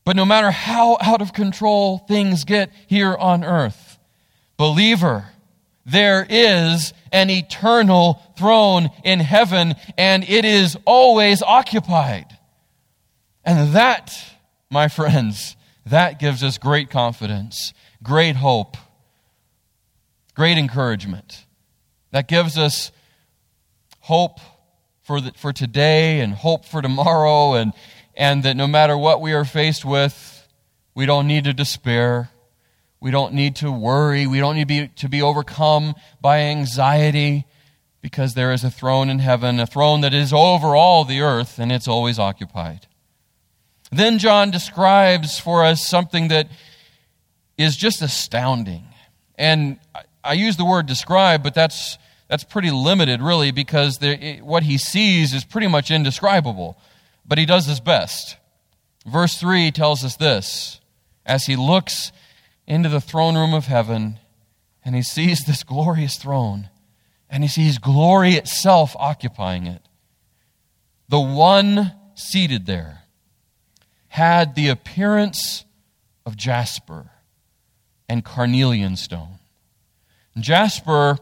But 0.06 0.16
no 0.16 0.26
matter 0.26 0.52
how 0.52 0.98
out 1.02 1.22
of 1.22 1.34
control 1.34 2.00
things 2.00 2.44
get 2.44 2.72
here 2.88 3.16
on 3.16 3.44
earth, 3.44 3.98
believer, 4.58 5.30
there 5.86 6.26
is 6.30 6.94
an 7.12 7.30
eternal 7.30 8.22
throne 8.38 8.90
in 9.04 9.20
heaven, 9.20 9.76
and 9.98 10.24
it 10.24 10.46
is 10.46 10.78
always 10.86 11.42
occupied. 11.42 12.38
And 13.46 13.74
that, 13.74 14.14
my 14.70 14.88
friends, 14.88 15.56
that 15.86 16.20
gives 16.20 16.44
us 16.44 16.58
great 16.58 16.90
confidence, 16.90 17.74
great 18.02 18.36
hope, 18.36 18.78
great 20.34 20.58
encouragement. 20.58 21.46
That 22.12 22.28
gives 22.28 22.58
us 22.58 22.92
hope 24.00 24.40
for, 25.04 25.20
the, 25.20 25.32
for 25.36 25.52
today 25.52 26.22
and 26.22 26.34
hope 26.34 26.66
for 26.66 26.82
tomorrow 26.82 27.54
and, 27.54 27.74
and 28.16 28.44
that 28.44 28.56
no 28.56 28.68
matter 28.68 28.98
what 28.98 29.22
we 29.22 29.34
are 29.34 29.46
faced 29.46 29.86
with, 29.86 30.48
we 30.96 31.06
don't 31.06 31.28
need 31.28 31.46
to 31.46 31.54
despair. 31.54 32.30
We 33.00 33.12
don't 33.12 33.34
need 33.34 33.58
to 33.58 33.72
worry. 33.72 34.28
We 34.28 34.40
don't 34.40 34.56
need 34.56 34.68
to 34.68 34.68
be, 34.68 34.88
to 34.88 35.10
be 35.10 35.22
overcome 35.22 35.96
by 36.22 36.40
anxiety 36.40 37.46
because 38.02 38.34
there 38.34 38.52
is 38.52 38.64
a 38.64 38.70
throne 38.72 39.10
in 39.10 39.20
heaven, 39.20 39.60
a 39.60 39.66
throne 39.66 40.02
that 40.02 40.14
is 40.14 40.34
over 40.34 40.76
all 40.76 41.06
the 41.06 41.22
earth, 41.22 41.58
and 41.58 41.72
it's 41.72 41.88
always 41.88 42.20
occupied. 42.20 42.86
Then 43.92 44.20
John 44.20 44.52
describes 44.52 45.40
for 45.40 45.64
us 45.64 45.88
something 45.88 46.28
that 46.28 46.50
is 47.58 47.76
just 47.78 48.02
astounding. 48.02 48.84
And 49.36 49.80
I 50.24 50.34
use 50.34 50.58
the 50.58 50.66
word 50.66 50.86
describe, 50.86 51.44
but 51.44 51.54
that's, 51.54 51.98
that's 52.28 52.44
pretty 52.44 52.72
limited, 52.72 53.22
really, 53.22 53.52
because 53.52 54.02
it, 54.02 54.42
what 54.42 54.64
he 54.64 54.78
sees 54.78 55.34
is 55.34 55.44
pretty 55.44 55.68
much 55.68 55.92
indescribable 55.92 56.78
but 57.26 57.38
he 57.38 57.46
does 57.46 57.66
his 57.66 57.80
best. 57.80 58.38
Verse 59.06 59.36
3 59.36 59.72
tells 59.72 60.04
us 60.04 60.16
this 60.16 60.80
as 61.26 61.46
he 61.46 61.56
looks 61.56 62.12
into 62.68 62.90
the 62.90 63.02
throne 63.02 63.36
room 63.36 63.54
of 63.54 63.66
heaven 63.66 64.20
and 64.86 64.96
he 64.96 65.02
sees 65.02 65.42
this 65.42 65.64
glorious 65.64 66.18
throne 66.18 66.70
and 67.30 67.44
he 67.44 67.50
sees 67.50 67.78
glory 67.78 68.34
itself 68.34 68.96
occupying 68.98 69.66
it. 69.68 69.82
The 71.10 71.20
one 71.20 71.94
seated 72.16 72.66
there 72.66 73.04
had 74.08 74.56
the 74.56 74.70
appearance 74.70 75.66
of 76.26 76.38
jasper 76.38 77.10
and 78.08 78.24
carnelian 78.24 78.96
stone. 78.96 79.40
Jasper 80.40 81.18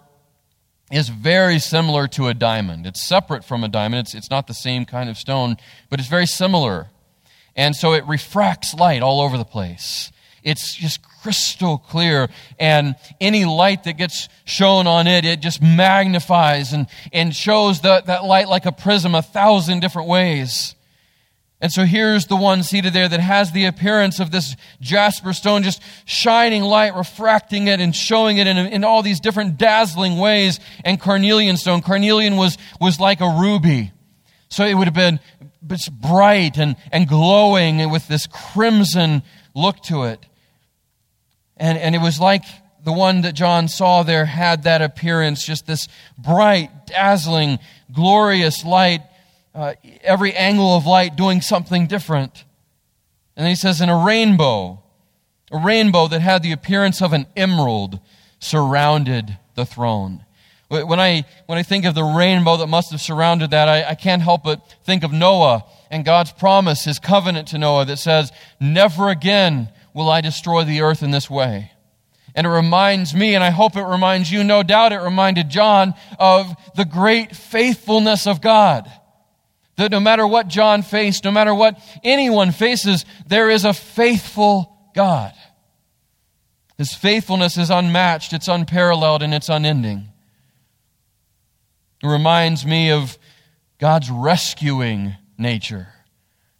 is 0.91 1.09
very 1.09 1.59
similar 1.59 2.07
to 2.09 2.27
a 2.27 2.33
diamond. 2.33 2.85
It's 2.85 3.01
separate 3.01 3.43
from 3.43 3.63
a 3.63 3.67
diamond. 3.67 4.07
It's, 4.07 4.15
it's 4.15 4.29
not 4.29 4.47
the 4.47 4.53
same 4.53 4.85
kind 4.85 5.09
of 5.09 5.17
stone, 5.17 5.57
but 5.89 5.99
it's 5.99 6.09
very 6.09 6.25
similar. 6.25 6.87
And 7.55 7.75
so 7.75 7.93
it 7.93 8.05
refracts 8.05 8.73
light 8.73 9.01
all 9.01 9.21
over 9.21 9.37
the 9.37 9.45
place. 9.45 10.11
It's 10.43 10.73
just 10.75 11.01
crystal 11.21 11.77
clear. 11.77 12.29
And 12.59 12.95
any 13.19 13.45
light 13.45 13.83
that 13.83 13.97
gets 13.97 14.27
shown 14.45 14.87
on 14.87 15.07
it, 15.07 15.25
it 15.25 15.39
just 15.39 15.61
magnifies 15.61 16.73
and, 16.73 16.87
and 17.13 17.35
shows 17.35 17.81
the, 17.81 18.01
that 18.05 18.23
light 18.23 18.47
like 18.47 18.65
a 18.65 18.71
prism 18.71 19.15
a 19.15 19.21
thousand 19.21 19.81
different 19.81 20.07
ways. 20.07 20.75
And 21.61 21.71
so 21.71 21.85
here's 21.85 22.25
the 22.25 22.35
one 22.35 22.63
seated 22.63 22.91
there 22.93 23.07
that 23.07 23.19
has 23.19 23.51
the 23.51 23.65
appearance 23.65 24.19
of 24.19 24.31
this 24.31 24.55
jasper 24.81 25.31
stone, 25.31 25.61
just 25.61 25.79
shining 26.05 26.63
light, 26.63 26.95
refracting 26.95 27.67
it 27.67 27.79
and 27.79 27.95
showing 27.95 28.37
it 28.37 28.47
in, 28.47 28.57
in 28.57 28.83
all 28.83 29.03
these 29.03 29.19
different 29.19 29.59
dazzling 29.59 30.17
ways. 30.17 30.59
And 30.83 30.99
carnelian 30.99 31.57
stone. 31.57 31.83
Carnelian 31.83 32.35
was, 32.35 32.57
was 32.79 32.99
like 32.99 33.21
a 33.21 33.29
ruby. 33.29 33.91
So 34.49 34.65
it 34.65 34.73
would 34.73 34.87
have 34.87 34.95
been 34.95 35.19
bright 36.01 36.57
and, 36.57 36.75
and 36.91 37.07
glowing 37.07 37.91
with 37.91 38.07
this 38.07 38.25
crimson 38.25 39.21
look 39.53 39.81
to 39.83 40.03
it. 40.05 40.25
And, 41.57 41.77
and 41.77 41.93
it 41.93 42.01
was 42.01 42.19
like 42.19 42.43
the 42.83 42.91
one 42.91 43.21
that 43.21 43.33
John 43.33 43.67
saw 43.67 44.01
there 44.01 44.25
had 44.25 44.63
that 44.63 44.81
appearance, 44.81 45.45
just 45.45 45.67
this 45.67 45.87
bright, 46.17 46.87
dazzling, 46.87 47.59
glorious 47.93 48.65
light 48.65 49.01
uh, 49.53 49.73
every 50.01 50.33
angle 50.33 50.75
of 50.75 50.85
light 50.85 51.15
doing 51.15 51.41
something 51.41 51.87
different. 51.87 52.45
And 53.35 53.47
he 53.47 53.55
says, 53.55 53.81
in 53.81 53.89
a 53.89 54.05
rainbow, 54.05 54.83
a 55.51 55.57
rainbow 55.57 56.07
that 56.07 56.21
had 56.21 56.43
the 56.43 56.51
appearance 56.51 57.01
of 57.01 57.13
an 57.13 57.25
emerald 57.35 57.99
surrounded 58.39 59.37
the 59.55 59.65
throne. 59.65 60.25
When 60.69 61.01
I, 61.01 61.25
when 61.47 61.57
I 61.57 61.63
think 61.63 61.83
of 61.83 61.95
the 61.95 62.03
rainbow 62.03 62.55
that 62.57 62.67
must 62.67 62.91
have 62.91 63.01
surrounded 63.01 63.51
that, 63.51 63.67
I, 63.67 63.89
I 63.89 63.95
can't 63.95 64.21
help 64.21 64.43
but 64.43 64.73
think 64.85 65.03
of 65.03 65.11
Noah 65.11 65.65
and 65.89 66.05
God's 66.05 66.31
promise, 66.31 66.85
his 66.85 66.97
covenant 66.97 67.49
to 67.49 67.57
Noah 67.57 67.83
that 67.85 67.97
says, 67.97 68.31
Never 68.57 69.09
again 69.09 69.67
will 69.93 70.09
I 70.09 70.21
destroy 70.21 70.63
the 70.63 70.79
earth 70.79 71.03
in 71.03 71.11
this 71.11 71.29
way. 71.29 71.71
And 72.33 72.47
it 72.47 72.49
reminds 72.49 73.13
me, 73.13 73.35
and 73.35 73.43
I 73.43 73.49
hope 73.49 73.75
it 73.75 73.83
reminds 73.83 74.31
you, 74.31 74.45
no 74.45 74.63
doubt 74.63 74.93
it 74.93 75.01
reminded 75.01 75.49
John 75.49 75.93
of 76.17 76.55
the 76.75 76.85
great 76.85 77.35
faithfulness 77.35 78.25
of 78.25 78.39
God. 78.39 78.89
That 79.77 79.91
no 79.91 79.99
matter 79.99 80.27
what 80.27 80.47
John 80.47 80.81
faced, 80.81 81.23
no 81.23 81.31
matter 81.31 81.55
what 81.55 81.79
anyone 82.03 82.51
faces, 82.51 83.05
there 83.25 83.49
is 83.49 83.65
a 83.65 83.73
faithful 83.73 84.77
God. 84.93 85.33
His 86.77 86.93
faithfulness 86.93 87.57
is 87.57 87.69
unmatched, 87.69 88.33
it's 88.33 88.47
unparalleled, 88.47 89.21
and 89.21 89.33
it's 89.33 89.49
unending. 89.49 90.09
It 92.03 92.07
reminds 92.07 92.65
me 92.65 92.91
of 92.91 93.17
God's 93.77 94.09
rescuing 94.09 95.15
nature. 95.37 95.89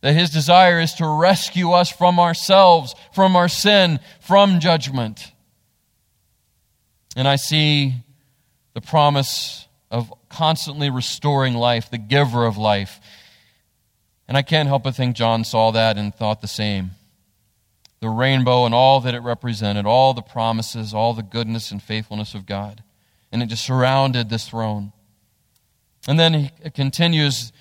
That 0.02 0.14
his 0.14 0.30
desire 0.30 0.80
is 0.80 0.94
to 0.96 1.08
rescue 1.08 1.72
us 1.72 1.92
from 1.92 2.20
ourselves, 2.20 2.96
from 3.14 3.36
our 3.36 3.48
sin, 3.48 4.00
from 4.20 4.60
judgment. 4.60 5.32
And 7.16 7.28
I 7.28 7.36
see 7.36 7.96
the 8.74 8.82
promise 8.82 9.68
of 9.90 10.14
constantly 10.32 10.90
restoring 10.90 11.54
life, 11.54 11.90
the 11.90 11.98
giver 11.98 12.46
of 12.46 12.58
life. 12.58 13.00
And 14.28 14.38
I 14.38 14.42
can't 14.42 14.68
help 14.68 14.84
but 14.84 14.96
think 14.96 15.16
John 15.16 15.44
saw 15.44 15.72
that 15.72 15.98
and 15.98 16.16
thought 16.16 16.42
the 16.42 16.48
same. 16.48 16.92
The 18.00 18.10
rainbow 18.10 18.66
and 18.66 18.74
all 18.74 19.02
that 19.02 19.14
it 19.14 19.20
represented, 19.20 19.86
all 19.86 20.14
the 20.14 20.22
promises, 20.22 20.94
all 20.94 21.14
the 21.14 21.22
goodness 21.22 21.72
and 21.72 21.84
faithfulness 21.84 22.34
of 22.34 22.46
God. 22.46 22.84
And 23.32 23.44
it 23.44 23.48
just 23.48 23.66
surrounded 23.66 24.30
this 24.30 24.48
throne. 24.48 24.94
And 26.08 26.20
then 26.20 26.34
he 26.34 26.52
continues 26.74 27.52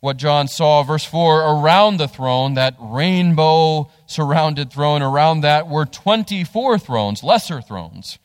what 0.00 0.16
John 0.16 0.46
saw, 0.46 0.82
verse 0.84 1.04
4 1.04 1.40
around 1.40 1.96
the 1.96 2.08
throne, 2.08 2.54
that 2.54 2.76
rainbow 2.78 3.90
surrounded 4.06 4.72
throne, 4.72 5.02
around 5.02 5.40
that 5.40 5.68
were 5.68 5.84
24 5.84 6.78
thrones, 6.78 7.22
lesser 7.22 7.60
thrones. 7.60 8.18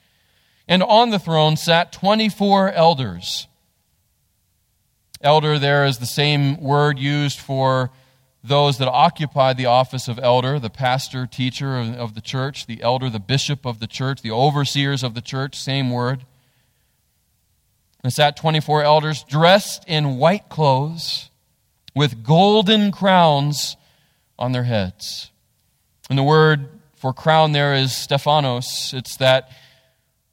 And 0.67 0.83
on 0.83 1.09
the 1.09 1.19
throne 1.19 1.57
sat 1.57 1.91
24 1.91 2.71
elders. 2.71 3.47
Elder 5.23 5.57
there 5.57 5.85
is 5.85 5.99
the 5.99 6.05
same 6.05 6.61
word 6.61 6.99
used 6.99 7.39
for 7.39 7.91
those 8.43 8.77
that 8.77 8.89
occupy 8.89 9.53
the 9.53 9.67
office 9.67 10.09
of 10.09 10.19
elder, 10.19 10.59
the 10.59 10.69
pastor, 10.69 11.25
teacher 11.25 11.77
of, 11.77 12.13
the 12.13 12.21
church, 12.21 12.65
the 12.65 12.81
elder, 12.81 13.09
the 13.09 13.19
bishop 13.19 13.65
of 13.65 13.79
the 13.79 13.87
church, 13.87 14.21
the 14.21 14.31
overseers 14.31 15.01
of 15.01 15.13
the 15.13 15.21
church, 15.21 15.55
same 15.57 15.89
word. 15.89 16.25
And 18.03 18.11
sat 18.11 18.35
24 18.35 18.83
elders 18.83 19.23
dressed 19.23 19.85
in 19.87 20.17
white 20.17 20.49
clothes 20.49 21.29
with 21.95 22.21
golden 22.21 22.91
crowns 22.91 23.77
on 24.37 24.51
their 24.51 24.63
heads. 24.63 25.31
And 26.09 26.19
the 26.19 26.23
word 26.23 26.67
for 26.95 27.13
crown 27.13 27.53
there 27.53 27.73
is 27.75 27.95
Stephanos. 27.95 28.93
It's 28.93 29.15
that 29.17 29.49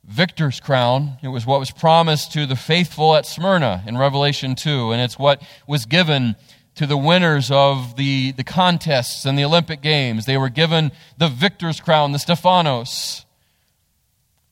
victor's 0.05 0.61
crown. 0.61 1.19
It 1.23 1.29
was 1.29 1.47
what 1.47 1.61
was 1.61 1.71
promised 1.71 2.33
to 2.33 2.47
the 2.47 2.57
faithful 2.57 3.15
at 3.15 3.27
Smyrna 3.27 3.83
in 3.87 3.99
Revelation 3.99 4.55
2, 4.55 4.93
and 4.93 5.01
it's 5.01 5.19
what 5.19 5.43
was 5.67 5.87
given 5.87 6.37
to 6.77 6.87
the 6.87 6.97
winners 6.97 7.51
of 7.51 7.97
the, 7.97 8.33
the 8.33 8.45
contests 8.45 9.25
and 9.25 9.39
the 9.39 9.45
Olympic 9.45 9.83
Games. 9.83 10.27
They 10.27 10.39
were 10.39 10.49
given 10.49 10.93
the 11.19 11.29
victor's 11.29 11.81
crown, 11.81 12.13
the 12.13 12.19
Stephanos, 12.19 13.27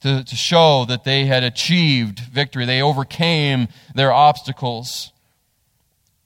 to, 0.02 0.22
to 0.22 0.36
show 0.36 0.84
that 0.86 1.04
they 1.04 1.24
had 1.24 1.42
achieved 1.42 2.20
victory. 2.20 2.66
They 2.66 2.82
overcame 2.82 3.68
their 3.94 4.12
obstacles. 4.12 5.12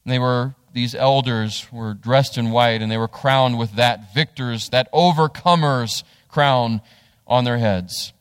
They 0.05 0.19
were, 0.19 0.55
these 0.73 0.95
elders 0.95 1.67
were 1.73 1.95
dressed 1.95 2.37
in 2.37 2.50
white, 2.50 2.83
and 2.83 2.91
they 2.91 2.99
were 2.99 3.09
crowned 3.09 3.59
with 3.59 3.76
that 3.76 4.12
victor's, 4.12 4.71
that 4.71 4.88
overcomer's 4.93 6.05
crown 6.29 6.81
on 7.26 7.45
their 7.45 7.59
heads. 7.59 8.12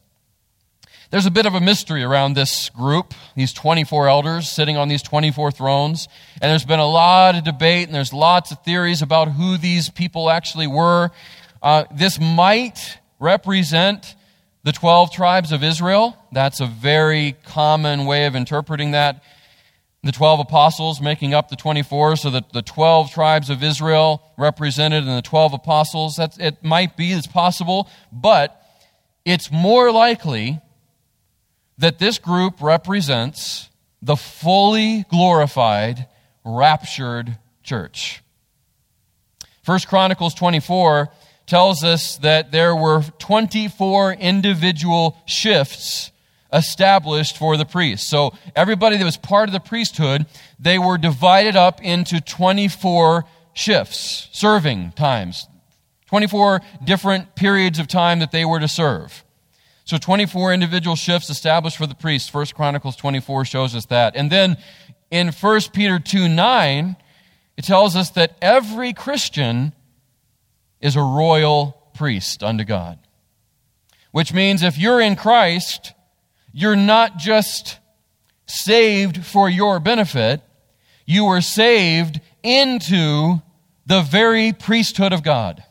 There's 1.12 1.26
a 1.26 1.32
bit 1.32 1.46
of 1.46 1.56
a 1.56 1.60
mystery 1.60 2.04
around 2.04 2.36
this 2.36 2.70
group, 2.70 3.14
these 3.36 3.52
24 3.52 4.08
elders 4.08 4.50
sitting 4.50 4.78
on 4.78 4.88
these 4.88 5.02
24 5.02 5.52
thrones. 5.52 6.08
And 6.42 6.50
there's 6.50 6.64
been 6.64 6.80
a 6.80 6.88
lot 6.88 7.36
of 7.36 7.44
debate 7.44 7.88
and 7.88 7.94
there's 7.94 8.14
lots 8.14 8.52
of 8.52 8.64
theories 8.64 9.02
about 9.02 9.28
who 9.28 9.58
these 9.58 9.90
people 9.90 10.30
actually 10.30 10.68
were. 10.68 11.12
Uh, 11.62 11.84
this 11.94 12.18
might 12.18 12.98
represent 13.20 14.16
the 14.64 14.72
12 14.72 15.12
tribes 15.12 15.52
of 15.52 15.66
Israel. 15.66 16.18
That's 16.32 16.62
a 16.62 16.66
very 16.66 17.36
common 17.46 18.06
way 18.06 18.26
of 18.26 18.34
interpreting 18.34 18.92
that. 18.92 19.22
The 20.06 20.14
12 20.14 20.40
apostles 20.40 21.02
making 21.02 21.34
up 21.34 21.50
the 21.50 21.58
24, 21.58 22.16
so 22.16 22.30
that 22.30 22.54
the 22.54 22.62
12 22.62 23.12
tribes 23.12 23.50
of 23.50 23.62
Israel 23.62 24.24
represented 24.38 25.04
in 25.04 25.14
the 25.14 25.22
12 25.22 25.56
apostles. 25.56 26.16
That's, 26.16 26.38
it 26.38 26.64
might 26.64 26.96
be, 26.96 27.12
it's 27.12 27.28
possible, 27.28 27.90
but 28.14 28.66
it's 29.26 29.52
more 29.52 29.92
likely 29.92 30.62
that 31.82 32.00
this 32.00 32.20
group 32.20 32.62
represents 32.62 33.70
the 34.02 34.16
fully 34.16 35.04
glorified, 35.10 36.08
raptured 36.46 37.38
church. 37.64 38.24
First 39.64 39.88
Chronicles 39.88 40.34
24 40.36 41.10
tells 41.48 41.84
us 41.84 42.18
that 42.18 42.52
there 42.52 42.76
were 42.76 43.04
24 43.20 44.14
individual 44.14 45.18
shifts 45.26 46.12
established 46.54 47.38
for 47.38 47.58
the 47.58 47.66
priests. 47.66 48.08
So 48.08 48.34
everybody 48.56 48.98
that 48.98 49.06
was 49.06 49.18
part 49.18 49.50
of 49.50 49.54
the 49.54 49.60
priesthood, 49.60 50.28
they 50.60 50.78
were 50.78 50.98
divided 50.98 51.56
up 51.56 51.82
into 51.82 52.22
24 52.22 53.26
shifts, 53.54 54.30
serving 54.32 54.92
times. 54.92 55.48
24 56.08 56.62
different 56.84 57.36
periods 57.36 57.80
of 57.80 57.88
time 57.88 58.20
that 58.20 58.32
they 58.32 58.46
were 58.46 58.60
to 58.60 58.68
serve. 58.68 59.24
So 59.86 59.98
24 59.98 60.54
individual 60.54 60.96
shifts 60.96 61.30
established 61.30 61.78
for 61.78 61.88
the 61.88 61.96
priests. 61.96 62.30
First 62.30 62.56
Chronicles 62.56 62.96
24 62.96 63.46
shows 63.46 63.76
us 63.76 63.86
that. 63.88 64.16
And 64.16 64.32
then 64.32 64.58
in 65.10 65.30
1 65.30 65.62
Peter 65.74 66.00
2 66.00 66.30
9, 66.30 66.96
it 67.58 67.66
tells 67.66 67.96
us 67.96 68.12
that 68.12 68.38
every 68.42 68.94
Christian 68.94 69.74
is 70.80 70.96
a 70.96 71.02
royal 71.02 71.78
priest 71.94 72.44
unto 72.44 72.64
God. 72.64 73.00
Which 74.12 74.34
means 74.34 74.64
if 74.64 74.78
you're 74.78 75.02
in 75.02 75.16
Christ, 75.16 75.94
you're 76.54 76.76
not 76.76 77.18
just 77.18 77.80
saved 78.46 79.26
for 79.26 79.50
your 79.50 79.80
benefit, 79.80 80.42
you 81.06 81.26
were 81.26 81.42
saved 81.42 82.20
into 82.44 83.42
the 83.86 84.02
very 84.02 84.54
priesthood 84.54 85.14
of 85.14 85.24
God 85.24 85.64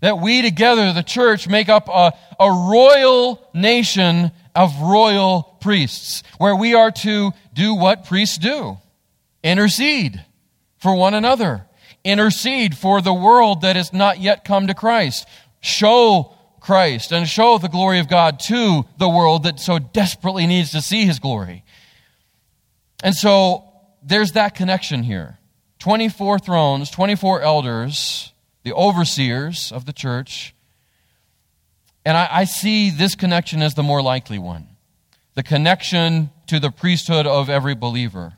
that 0.00 0.18
we 0.18 0.42
together, 0.42 0.92
the 0.92 1.02
church, 1.02 1.48
make 1.48 1.68
up 1.68 1.88
a, 1.88 2.12
a 2.38 2.50
royal 2.50 3.48
nation 3.54 4.30
of 4.54 4.80
royal 4.80 5.56
priests, 5.60 6.22
where 6.38 6.56
we 6.56 6.74
are 6.74 6.90
to 6.90 7.32
do 7.52 7.74
what 7.74 8.04
priests 8.04 8.38
do. 8.38 8.78
Intercede 9.42 10.24
for 10.78 10.94
one 10.94 11.14
another, 11.14 11.66
intercede 12.04 12.76
for 12.76 13.00
the 13.00 13.14
world 13.14 13.62
that 13.62 13.76
has 13.76 13.92
not 13.92 14.20
yet 14.20 14.44
come 14.44 14.66
to 14.66 14.74
Christ, 14.74 15.26
show 15.60 16.34
Christ 16.60 17.12
and 17.12 17.26
show 17.28 17.58
the 17.58 17.68
glory 17.68 17.98
of 17.98 18.08
God 18.08 18.40
to 18.40 18.84
the 18.98 19.08
world 19.08 19.44
that 19.44 19.60
so 19.60 19.78
desperately 19.78 20.46
needs 20.46 20.72
to 20.72 20.82
see 20.82 21.06
his 21.06 21.18
glory. 21.18 21.64
And 23.02 23.14
so 23.14 23.64
there's 24.02 24.32
that 24.32 24.54
connection 24.54 25.02
here. 25.02 25.38
24 25.78 26.40
thrones, 26.40 26.90
24 26.90 27.42
elders 27.42 28.32
the 28.68 28.74
overseers 28.74 29.72
of 29.72 29.86
the 29.86 29.94
church. 29.94 30.54
And 32.04 32.18
I, 32.18 32.28
I, 32.30 32.44
see 32.44 32.90
this 32.90 33.14
connection 33.14 33.62
as 33.62 33.74
the 33.74 33.82
more 33.82 34.02
likely 34.02 34.38
one 34.38 34.68
the 35.34 35.42
connection 35.42 36.30
to 36.48 36.60
the 36.60 36.70
priesthood 36.70 37.26
of 37.26 37.48
every 37.48 37.74
believer. 37.74 38.34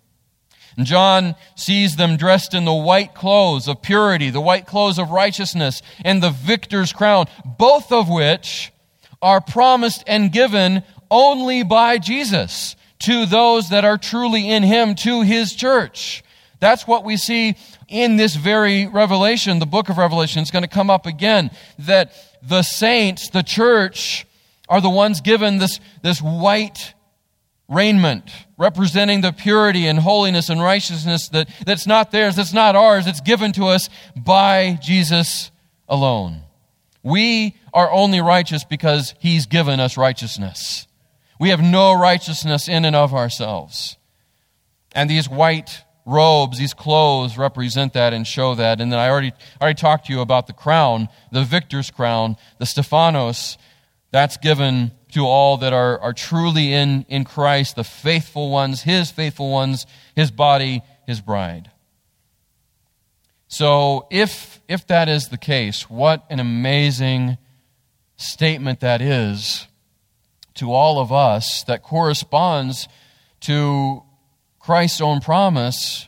And 0.76 0.86
John 0.86 1.34
sees 1.56 1.96
them 1.96 2.16
dressed 2.16 2.54
in 2.54 2.64
the 2.64 2.72
white 2.72 3.14
clothes 3.14 3.66
of 3.66 3.82
purity, 3.82 4.30
the 4.30 4.40
white 4.40 4.66
clothes 4.66 4.98
of 4.98 5.10
righteousness, 5.10 5.82
and 6.04 6.22
the 6.22 6.30
victor's 6.30 6.92
crown, 6.92 7.26
both 7.58 7.90
of 7.90 8.08
which 8.08 8.72
are 9.20 9.40
promised 9.40 10.04
and 10.06 10.30
given 10.30 10.84
only 11.10 11.64
by 11.64 11.98
Jesus 11.98 12.76
to 13.00 13.26
those 13.26 13.70
that 13.70 13.84
are 13.84 13.98
truly 13.98 14.48
in 14.48 14.62
Him, 14.62 14.94
to 14.96 15.22
His 15.22 15.54
church. 15.54 16.22
That's 16.60 16.86
what 16.86 17.04
we 17.04 17.16
see 17.16 17.56
in 17.90 18.16
this 18.16 18.36
very 18.36 18.86
revelation, 18.86 19.58
the 19.58 19.66
book 19.66 19.88
of 19.88 19.98
Revelation. 19.98 20.40
It's 20.40 20.50
going 20.50 20.62
to 20.62 20.68
come 20.68 20.88
up 20.88 21.04
again 21.04 21.50
that 21.80 22.12
the 22.42 22.62
saints, 22.62 23.28
the 23.28 23.42
church, 23.42 24.26
are 24.68 24.80
the 24.80 24.88
ones 24.88 25.20
given 25.20 25.58
this, 25.58 25.80
this 26.02 26.20
white 26.20 26.94
raiment 27.68 28.30
representing 28.56 29.20
the 29.20 29.32
purity 29.32 29.86
and 29.86 29.98
holiness 29.98 30.48
and 30.48 30.62
righteousness 30.62 31.28
that, 31.28 31.48
that's 31.66 31.86
not 31.86 32.12
theirs, 32.12 32.36
that's 32.36 32.52
not 32.52 32.76
ours, 32.76 33.06
it's 33.06 33.20
given 33.20 33.52
to 33.52 33.66
us 33.66 33.88
by 34.16 34.78
Jesus 34.82 35.50
alone. 35.88 36.42
We 37.02 37.56
are 37.74 37.90
only 37.90 38.20
righteous 38.20 38.64
because 38.64 39.14
He's 39.18 39.46
given 39.46 39.80
us 39.80 39.96
righteousness. 39.96 40.86
We 41.38 41.48
have 41.48 41.62
no 41.62 41.94
righteousness 41.94 42.68
in 42.68 42.84
and 42.84 42.94
of 42.94 43.14
ourselves. 43.14 43.96
And 44.92 45.08
these 45.08 45.28
white 45.28 45.84
robes, 46.06 46.58
these 46.58 46.74
clothes 46.74 47.36
represent 47.38 47.92
that 47.92 48.12
and 48.12 48.26
show 48.26 48.54
that. 48.54 48.80
And 48.80 48.92
then 48.92 48.98
I 48.98 49.08
already, 49.08 49.32
already 49.60 49.76
talked 49.76 50.06
to 50.06 50.12
you 50.12 50.20
about 50.20 50.46
the 50.46 50.52
crown, 50.52 51.08
the 51.30 51.44
victor's 51.44 51.90
crown, 51.90 52.36
the 52.58 52.66
Stephanos. 52.66 53.58
That's 54.10 54.36
given 54.36 54.92
to 55.12 55.26
all 55.26 55.58
that 55.58 55.72
are, 55.72 55.98
are 56.00 56.12
truly 56.12 56.72
in, 56.72 57.04
in 57.08 57.24
Christ, 57.24 57.76
the 57.76 57.84
faithful 57.84 58.50
ones, 58.50 58.82
his 58.82 59.10
faithful 59.10 59.50
ones, 59.50 59.86
his 60.14 60.30
body, 60.30 60.82
his 61.06 61.20
bride. 61.20 61.70
So 63.48 64.06
if, 64.10 64.60
if 64.68 64.86
that 64.86 65.08
is 65.08 65.28
the 65.28 65.38
case, 65.38 65.90
what 65.90 66.24
an 66.30 66.38
amazing 66.38 67.36
statement 68.16 68.80
that 68.80 69.00
is 69.00 69.66
to 70.54 70.72
all 70.72 71.00
of 71.00 71.10
us 71.10 71.64
that 71.64 71.82
corresponds 71.82 72.86
to 73.40 74.02
Christ's 74.60 75.00
own 75.00 75.20
promise 75.20 76.06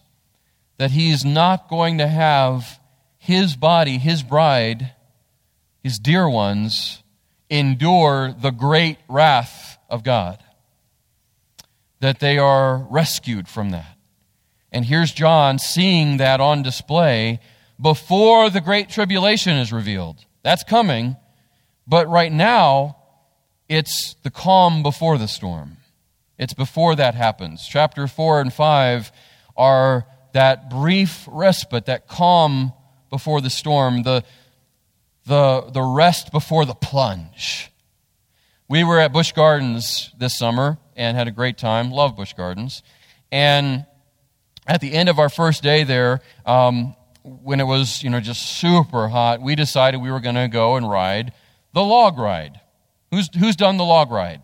that 0.77 0.93
he 0.93 1.11
is 1.11 1.25
not 1.25 1.69
going 1.69 1.99
to 1.99 2.07
have 2.07 2.79
his 3.19 3.57
body, 3.57 3.99
his 3.99 4.23
bride, 4.23 4.93
his 5.83 5.99
dear 5.99 6.29
ones, 6.29 7.03
endure 7.51 8.33
the 8.33 8.51
great 8.51 8.99
wrath 9.09 9.79
of 9.88 10.05
God. 10.05 10.43
That 12.01 12.21
they 12.21 12.38
are 12.38 12.79
rescued 12.91 13.49
from 13.49 13.71
that. 13.71 13.97
And 14.73 14.85
here's 14.85 15.12
John 15.12 15.59
seeing 15.59 16.17
that 16.17 16.41
on 16.41 16.62
display 16.62 17.41
before 17.81 18.51
the 18.51 18.61
great 18.61 18.88
tribulation 18.88 19.57
is 19.57 19.73
revealed. 19.73 20.25
That's 20.43 20.65
coming. 20.65 21.17
But 21.87 22.09
right 22.09 22.33
now, 22.33 22.97
it's 23.69 24.15
the 24.23 24.31
calm 24.31 24.83
before 24.83 25.19
the 25.19 25.29
storm. 25.29 25.77
It's 26.43 26.55
before 26.55 26.97
that 26.97 27.15
happens. 27.15 27.65
Chapter 27.65 28.09
4 28.09 28.41
and 28.41 28.53
5 28.53 29.13
are 29.57 30.07
that 30.33 30.71
brief 30.71 31.25
respite, 31.31 31.87
that 31.87 32.09
calm 32.09 32.73
before 33.11 33.41
the 33.41 33.49
storm, 33.49 34.03
the, 34.03 34.25
the, 35.25 35.71
the 35.73 35.83
rest 35.83 36.33
before 36.33 36.65
the 36.65 36.75
plunge. 36.75 37.71
We 38.69 38.83
were 38.83 38.99
at 38.99 39.13
Busch 39.13 39.31
Gardens 39.31 40.11
this 40.19 40.37
summer 40.37 40.79
and 40.97 41.17
had 41.17 41.29
a 41.29 41.31
great 41.31 41.59
time. 41.59 41.93
Love 41.93 42.17
Busch 42.17 42.33
Gardens. 42.33 42.83
And 43.31 43.87
at 44.67 44.81
the 44.81 44.95
end 44.95 45.09
of 45.09 45.21
our 45.21 45.29
first 45.29 45.63
day 45.63 45.85
there, 45.85 46.23
um, 46.45 46.97
when 47.23 47.61
it 47.61 47.69
was 47.69 48.03
you 48.03 48.11
know 48.11 48.19
just 48.19 48.43
super 48.43 49.07
hot, 49.07 49.41
we 49.41 49.55
decided 49.55 50.03
we 50.03 50.11
were 50.11 50.19
going 50.19 50.35
to 50.35 50.49
go 50.49 50.75
and 50.75 50.91
ride 50.91 51.35
the 51.73 51.85
log 51.85 52.19
ride. 52.19 52.61
Who's 53.13 53.31
who's 53.33 53.55
done 53.55 53.77
the 53.77 53.85
log 53.85 54.11
ride? 54.11 54.43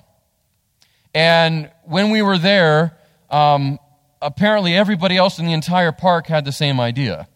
And 1.15 1.71
when 1.85 2.11
we 2.11 2.23
were 2.23 2.39
there, 2.39 2.97
um, 3.31 3.79
apparently 4.21 4.75
everybody 4.75 5.17
else 5.17 5.39
in 5.39 5.47
the 5.47 5.53
entire 5.53 5.93
park 5.93 6.27
had 6.27 6.45
the 6.45 6.53
same 6.53 6.81
idea. 6.81 7.29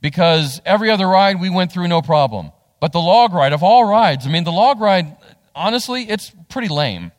Because 0.00 0.60
every 0.64 0.90
other 0.90 1.06
ride 1.06 1.40
we 1.40 1.50
went 1.50 1.72
through 1.72 1.88
no 1.88 2.02
problem. 2.02 2.52
But 2.80 2.92
the 2.92 3.00
log 3.00 3.34
ride, 3.34 3.52
of 3.52 3.62
all 3.62 3.84
rides, 3.84 4.26
I 4.26 4.30
mean, 4.30 4.44
the 4.44 4.52
log 4.52 4.80
ride, 4.80 5.16
honestly, 5.54 6.08
it's 6.08 6.32
pretty 6.48 6.68
lame. 6.68 7.12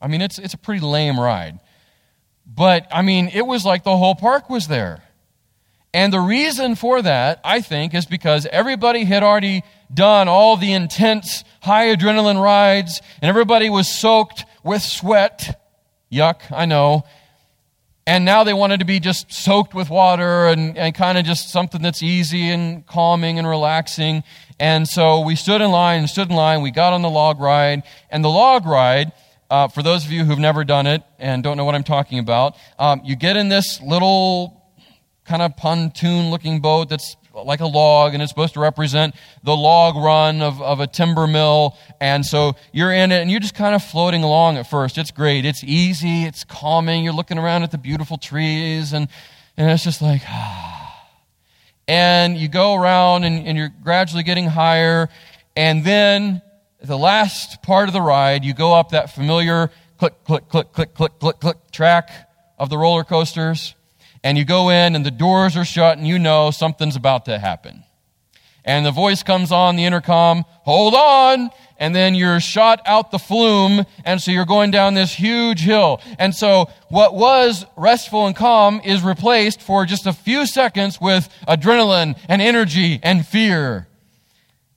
I 0.00 0.08
mean, 0.08 0.20
it's, 0.20 0.38
it's 0.38 0.54
a 0.54 0.58
pretty 0.58 0.80
lame 0.80 1.18
ride. 1.18 1.60
But, 2.46 2.86
I 2.92 3.02
mean, 3.02 3.30
it 3.32 3.46
was 3.46 3.64
like 3.64 3.84
the 3.84 3.96
whole 3.96 4.14
park 4.14 4.50
was 4.50 4.66
there. 4.66 5.02
And 5.94 6.12
the 6.12 6.20
reason 6.20 6.74
for 6.74 7.00
that, 7.00 7.40
I 7.44 7.60
think, 7.60 7.94
is 7.94 8.04
because 8.04 8.46
everybody 8.50 9.04
had 9.04 9.22
already 9.22 9.62
done 9.92 10.26
all 10.26 10.56
the 10.56 10.72
intense 10.72 11.44
high 11.62 11.94
adrenaline 11.94 12.42
rides, 12.42 13.00
and 13.22 13.28
everybody 13.28 13.70
was 13.70 13.88
soaked 13.88 14.44
with 14.64 14.82
sweat. 14.82 15.60
Yuck, 16.10 16.40
I 16.50 16.64
know. 16.64 17.04
And 18.06 18.24
now 18.24 18.44
they 18.44 18.52
wanted 18.52 18.80
to 18.80 18.84
be 18.84 19.00
just 19.00 19.32
soaked 19.32 19.74
with 19.74 19.88
water 19.88 20.46
and, 20.46 20.76
and 20.76 20.94
kind 20.94 21.16
of 21.16 21.24
just 21.24 21.50
something 21.50 21.80
that's 21.80 22.02
easy 22.02 22.50
and 22.50 22.86
calming 22.86 23.38
and 23.38 23.48
relaxing. 23.48 24.24
And 24.60 24.86
so 24.86 25.20
we 25.20 25.36
stood 25.36 25.62
in 25.62 25.70
line 25.70 26.00
and 26.00 26.10
stood 26.10 26.28
in 26.28 26.36
line. 26.36 26.60
We 26.60 26.70
got 26.70 26.92
on 26.92 27.00
the 27.02 27.08
log 27.08 27.40
ride. 27.40 27.82
And 28.10 28.22
the 28.22 28.28
log 28.28 28.66
ride, 28.66 29.12
uh, 29.48 29.68
for 29.68 29.82
those 29.82 30.04
of 30.04 30.12
you 30.12 30.24
who've 30.24 30.38
never 30.38 30.64
done 30.64 30.86
it 30.86 31.02
and 31.18 31.42
don't 31.42 31.56
know 31.56 31.64
what 31.64 31.74
I'm 31.74 31.84
talking 31.84 32.18
about, 32.18 32.56
um, 32.78 33.00
you 33.04 33.16
get 33.16 33.36
in 33.36 33.48
this 33.48 33.80
little 33.80 34.62
kind 35.24 35.40
of 35.40 35.56
pontoon 35.56 36.30
looking 36.30 36.60
boat 36.60 36.90
that's 36.90 37.16
like 37.34 37.60
a 37.60 37.66
log 37.66 38.14
and 38.14 38.22
it's 38.22 38.30
supposed 38.30 38.54
to 38.54 38.60
represent 38.60 39.14
the 39.42 39.56
log 39.56 39.96
run 39.96 40.40
of, 40.40 40.62
of 40.62 40.80
a 40.80 40.86
timber 40.86 41.26
mill. 41.26 41.76
And 42.00 42.24
so 42.24 42.54
you're 42.72 42.92
in 42.92 43.10
it 43.10 43.20
and 43.20 43.30
you're 43.30 43.40
just 43.40 43.54
kind 43.54 43.74
of 43.74 43.82
floating 43.82 44.22
along 44.22 44.56
at 44.56 44.68
first. 44.70 44.98
It's 44.98 45.10
great. 45.10 45.44
It's 45.44 45.64
easy. 45.64 46.24
It's 46.24 46.44
calming. 46.44 47.02
You're 47.02 47.12
looking 47.12 47.38
around 47.38 47.64
at 47.64 47.70
the 47.70 47.78
beautiful 47.78 48.18
trees 48.18 48.92
and, 48.92 49.08
and 49.56 49.70
it's 49.70 49.84
just 49.84 50.00
like, 50.00 50.22
ah. 50.26 50.80
And 51.86 52.36
you 52.36 52.48
go 52.48 52.74
around 52.74 53.24
and, 53.24 53.46
and 53.46 53.58
you're 53.58 53.72
gradually 53.82 54.22
getting 54.22 54.46
higher. 54.46 55.08
And 55.56 55.84
then 55.84 56.40
the 56.82 56.96
last 56.96 57.62
part 57.62 57.88
of 57.88 57.92
the 57.92 58.00
ride, 58.00 58.44
you 58.44 58.54
go 58.54 58.72
up 58.72 58.90
that 58.90 59.10
familiar 59.10 59.70
click, 59.98 60.24
click, 60.24 60.48
click, 60.48 60.72
click, 60.72 60.94
click, 60.94 61.18
click, 61.18 61.40
click 61.40 61.56
track 61.72 62.10
of 62.58 62.70
the 62.70 62.78
roller 62.78 63.04
coasters 63.04 63.74
and 64.24 64.38
you 64.38 64.44
go 64.44 64.70
in 64.70 64.96
and 64.96 65.04
the 65.04 65.10
doors 65.10 65.56
are 65.56 65.66
shut 65.66 65.98
and 65.98 66.08
you 66.08 66.18
know 66.18 66.50
something's 66.50 66.96
about 66.96 67.26
to 67.26 67.38
happen. 67.38 67.84
And 68.64 68.86
the 68.86 68.90
voice 68.90 69.22
comes 69.22 69.52
on 69.52 69.76
the 69.76 69.84
intercom, 69.84 70.46
hold 70.62 70.94
on, 70.94 71.50
and 71.76 71.94
then 71.94 72.14
you're 72.14 72.40
shot 72.40 72.80
out 72.86 73.10
the 73.10 73.18
flume, 73.18 73.84
and 74.06 74.22
so 74.22 74.30
you're 74.30 74.46
going 74.46 74.70
down 74.70 74.94
this 74.94 75.12
huge 75.12 75.60
hill. 75.60 76.00
And 76.18 76.34
so 76.34 76.70
what 76.88 77.14
was 77.14 77.66
restful 77.76 78.26
and 78.26 78.34
calm 78.34 78.80
is 78.82 79.02
replaced 79.02 79.60
for 79.60 79.84
just 79.84 80.06
a 80.06 80.14
few 80.14 80.46
seconds 80.46 80.98
with 80.98 81.28
adrenaline 81.46 82.18
and 82.26 82.40
energy 82.40 83.00
and 83.02 83.26
fear 83.26 83.86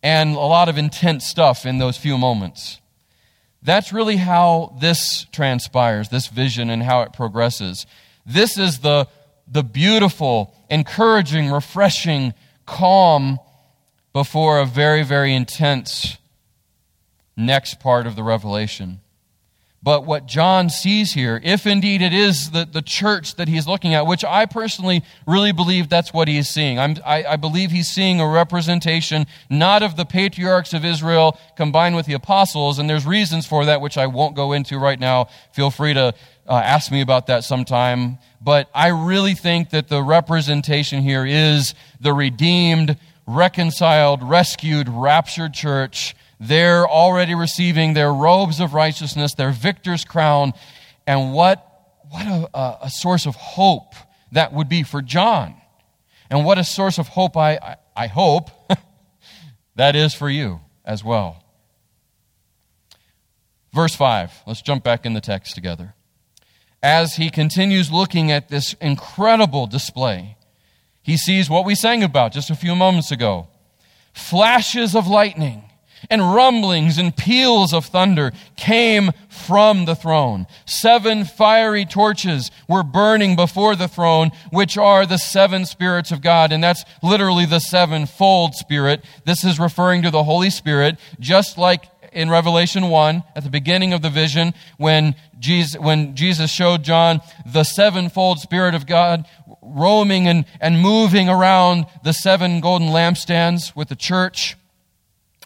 and 0.04 0.36
a 0.36 0.40
lot 0.40 0.68
of 0.68 0.78
intense 0.78 1.26
stuff 1.26 1.66
in 1.66 1.78
those 1.78 1.96
few 1.96 2.18
moments. 2.18 2.82
That's 3.64 3.94
really 3.94 4.18
how 4.18 4.76
this 4.82 5.26
transpires, 5.32 6.10
this 6.10 6.28
vision, 6.28 6.70
and 6.70 6.84
how 6.84 7.04
it 7.04 7.14
progresses. 7.14 7.86
This 8.26 8.58
is 8.58 8.80
the 8.80 9.08
the 9.48 9.64
beautiful, 9.64 10.54
encouraging, 10.70 11.50
refreshing 11.50 12.34
calm 12.66 13.40
before 14.14 14.60
a 14.60 14.66
very, 14.66 15.04
very 15.04 15.34
intense 15.34 16.18
next 17.36 17.80
part 17.80 18.08
of 18.08 18.16
the 18.16 18.24
revelation. 18.24 19.00
But 19.84 20.06
what 20.06 20.26
John 20.26 20.70
sees 20.70 21.14
here, 21.14 21.40
if 21.44 21.66
indeed 21.66 22.02
it 22.02 22.12
is 22.12 22.50
the, 22.50 22.68
the 22.70 22.82
church 22.82 23.36
that 23.36 23.48
he's 23.48 23.68
looking 23.68 23.94
at, 23.94 24.06
which 24.08 24.26
I 24.26 24.46
personally 24.46 25.04
really 25.26 25.54
believe 25.54 25.88
that's 25.88 26.12
what 26.12 26.28
he 26.28 26.38
is 26.38 26.50
seeing. 26.50 26.78
I, 26.78 26.96
I 27.06 27.36
believe 27.38 27.72
he's 27.72 27.88
seeing 27.88 28.20
a 28.20 28.28
representation 28.28 29.28
not 29.50 29.84
of 29.84 29.96
the 29.96 30.04
patriarchs 30.04 30.74
of 30.74 30.84
Israel 30.84 31.40
combined 31.56 31.96
with 31.96 32.06
the 32.06 32.14
apostles, 32.16 32.80
and 32.80 32.90
there's 32.90 33.06
reasons 33.06 33.46
for 33.46 33.66
that, 33.66 33.80
which 33.80 33.98
I 33.98 34.08
won't 34.08 34.36
go 34.36 34.52
into 34.52 34.78
right 34.80 35.00
now. 35.00 35.30
Feel 35.54 35.70
free 35.70 35.94
to 35.94 36.14
uh, 36.48 36.56
ask 36.56 36.92
me 36.92 37.02
about 37.02 37.28
that 37.28 37.44
sometime. 37.44 38.18
But 38.42 38.70
I 38.74 38.90
really 38.90 39.34
think 39.34 39.72
that 39.72 39.90
the 39.90 40.02
representation 40.02 41.02
here 41.02 41.26
is 41.26 41.74
the 42.00 42.14
redeemed, 42.14 42.98
reconciled, 43.26 44.24
rescued, 44.24 44.88
raptured 44.88 45.54
church. 45.54 46.16
They're 46.40 46.88
already 46.88 47.36
receiving 47.36 47.94
their 47.94 48.14
robes 48.14 48.60
of 48.60 48.74
righteousness, 48.74 49.34
their 49.34 49.52
victor's 49.52 50.06
crown. 50.06 50.54
And 51.06 51.34
what, 51.34 51.66
what 52.10 52.26
a, 52.26 52.78
a 52.84 52.90
source 52.90 53.26
of 53.26 53.36
hope 53.36 53.94
that 54.32 54.54
would 54.54 54.70
be 54.70 54.84
for 54.84 55.02
John. 55.02 55.56
And 56.30 56.46
what 56.46 56.58
a 56.58 56.64
source 56.64 56.98
of 56.98 57.08
hope 57.08 57.36
I, 57.36 57.54
I, 57.56 57.76
I 57.96 58.08
hope 58.08 58.50
that 59.76 59.96
is 59.96 60.14
for 60.14 60.30
you 60.30 60.60
as 60.86 61.04
well. 61.04 61.44
Verse 63.74 63.96
5. 63.96 64.44
Let's 64.46 64.62
jump 64.62 64.84
back 64.84 65.06
in 65.06 65.14
the 65.14 65.22
text 65.22 65.56
together 65.56 65.96
as 66.82 67.16
he 67.16 67.30
continues 67.30 67.92
looking 67.92 68.32
at 68.32 68.50
this 68.50 68.74
incredible 68.82 69.68
display, 69.68 70.38
he 71.02 71.18
sees 71.18 71.50
what 71.50 71.66
we 71.66 71.76
sang 71.76 72.04
about 72.04 72.34
just 72.34 72.50
a 72.50 72.56
few 72.56 72.76
moments 72.76 73.12
ago 73.12 73.48
flashes 74.14 74.96
of 74.96 75.08
lightning 75.08 75.64
and 76.10 76.34
rumblings 76.34 76.98
and 76.98 77.16
peals 77.16 77.74
of 77.74 77.86
thunder 77.86 78.32
came 78.56 79.12
from 79.30 79.86
the 79.86 79.96
throne. 79.96 80.46
Seven 80.66 81.26
fiery 81.26 81.86
torches 81.86 82.52
were 82.68 82.84
burning 82.84 83.36
before 83.36 83.76
the 83.76 83.88
throne, 83.88 84.32
which 84.52 84.78
are 84.78 85.06
the 85.06 85.18
seven 85.18 85.66
spirits 85.66 86.12
of 86.12 86.22
God. 86.22 86.52
And 86.52 86.64
that's 86.64 86.84
literally 87.02 87.46
the 87.46 87.60
sevenfold 87.60 88.56
spirit. 88.56 89.04
This 89.26 89.44
is 89.44 89.60
referring 89.60 90.04
to 90.04 90.12
the 90.12 90.24
Holy 90.24 90.50
Spirit, 90.50 90.98
just 91.20 91.58
like 91.58 91.86
in 92.18 92.32
Revelation 92.32 92.90
1 92.90 93.24
at 93.36 93.44
the 93.44 93.50
beginning 93.52 93.94
of 93.94 94.02
the 94.02 94.10
vision 94.10 94.56
when 94.78 95.14
Jesus, 95.38 95.80
when 95.80 96.16
Jesus 96.16 96.50
showed 96.50 96.82
John 96.82 97.22
the 97.46 97.64
sevenfold 97.64 98.40
Spirit 98.40 98.74
of 98.74 98.88
God 98.88 99.28
roaming 99.62 100.28
and, 100.28 100.46
and 100.60 100.82
moving 100.82 101.30
around 101.30 101.86
the 102.04 102.14
seven 102.14 102.60
golden 102.60 102.88
lampstands 102.88 103.76
with 103.76 103.90
the 103.90 103.96
church. 103.96 104.58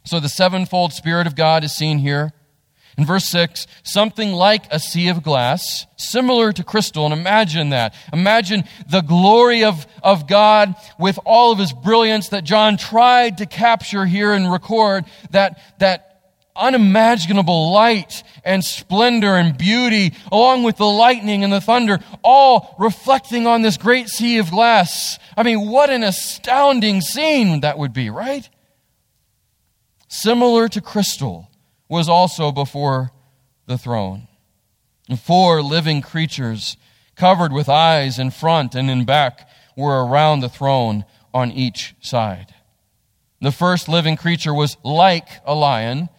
So 0.06 0.22
the 0.22 0.30
sevenfold 0.30 0.94
Spirit 0.94 1.28
of 1.28 1.36
God 1.36 1.66
is 1.66 1.76
seen 1.76 2.00
here. 2.00 2.32
In 2.98 3.06
verse 3.06 3.26
6, 3.26 3.68
something 3.84 4.32
like 4.32 4.64
a 4.72 4.80
sea 4.80 5.10
of 5.10 5.24
glass, 5.24 5.86
similar 5.98 6.54
to 6.54 6.64
crystal. 6.64 7.04
And 7.04 7.14
imagine 7.14 7.70
that. 7.70 7.94
Imagine 8.14 8.64
the 8.90 9.02
glory 9.02 9.66
of, 9.66 9.86
of 10.04 10.26
God 10.26 10.76
with 10.98 11.20
all 11.26 11.52
of 11.52 11.60
his 11.60 11.74
brilliance 11.74 12.30
that 12.30 12.46
John 12.46 12.78
tried 12.78 13.40
to 13.40 13.46
capture 13.46 14.06
here 14.06 14.32
and 14.34 14.52
record. 14.52 15.06
That, 15.32 15.60
that 15.80 16.11
unimaginable 16.56 17.72
light 17.72 18.24
and 18.44 18.64
splendor 18.64 19.36
and 19.36 19.58
beauty, 19.58 20.14
along 20.32 20.64
with 20.64 20.78
the 20.78 20.86
lightning 20.86 21.44
and 21.44 21.52
the 21.52 21.62
thunder, 21.62 22.00
all 22.24 22.76
reflecting 22.80 23.48
on 23.48 23.62
this 23.62 23.78
great 23.78 24.10
sea 24.10 24.38
of 24.38 24.52
glass. 24.52 25.20
I 25.36 25.44
mean, 25.44 25.70
what 25.70 25.90
an 25.90 26.04
astounding 26.04 27.02
scene 27.02 27.62
that 27.62 27.78
would 27.78 27.94
be, 27.94 28.10
right? 28.10 28.50
Similar 30.08 30.68
to 30.70 30.82
crystal 30.82 31.50
was 31.88 32.10
also 32.10 32.52
before 32.52 33.12
the 33.66 33.78
throne. 33.78 34.28
Four 35.18 35.62
living 35.62 36.02
creatures, 36.02 36.78
covered 37.16 37.52
with 37.52 37.68
eyes 37.68 38.18
in 38.18 38.32
front 38.32 38.76
and 38.76 38.90
in 38.90 39.06
back, 39.06 39.48
were 39.76 40.06
around 40.06 40.40
the 40.40 40.50
throne 40.50 41.06
on 41.34 41.52
each 41.52 41.96
side. 42.02 42.54
The 43.42 43.52
first 43.52 43.90
living 43.90 44.16
creature 44.16 44.54
was 44.54 44.78
like 44.84 45.28
a 45.46 45.56
lion 45.56 46.10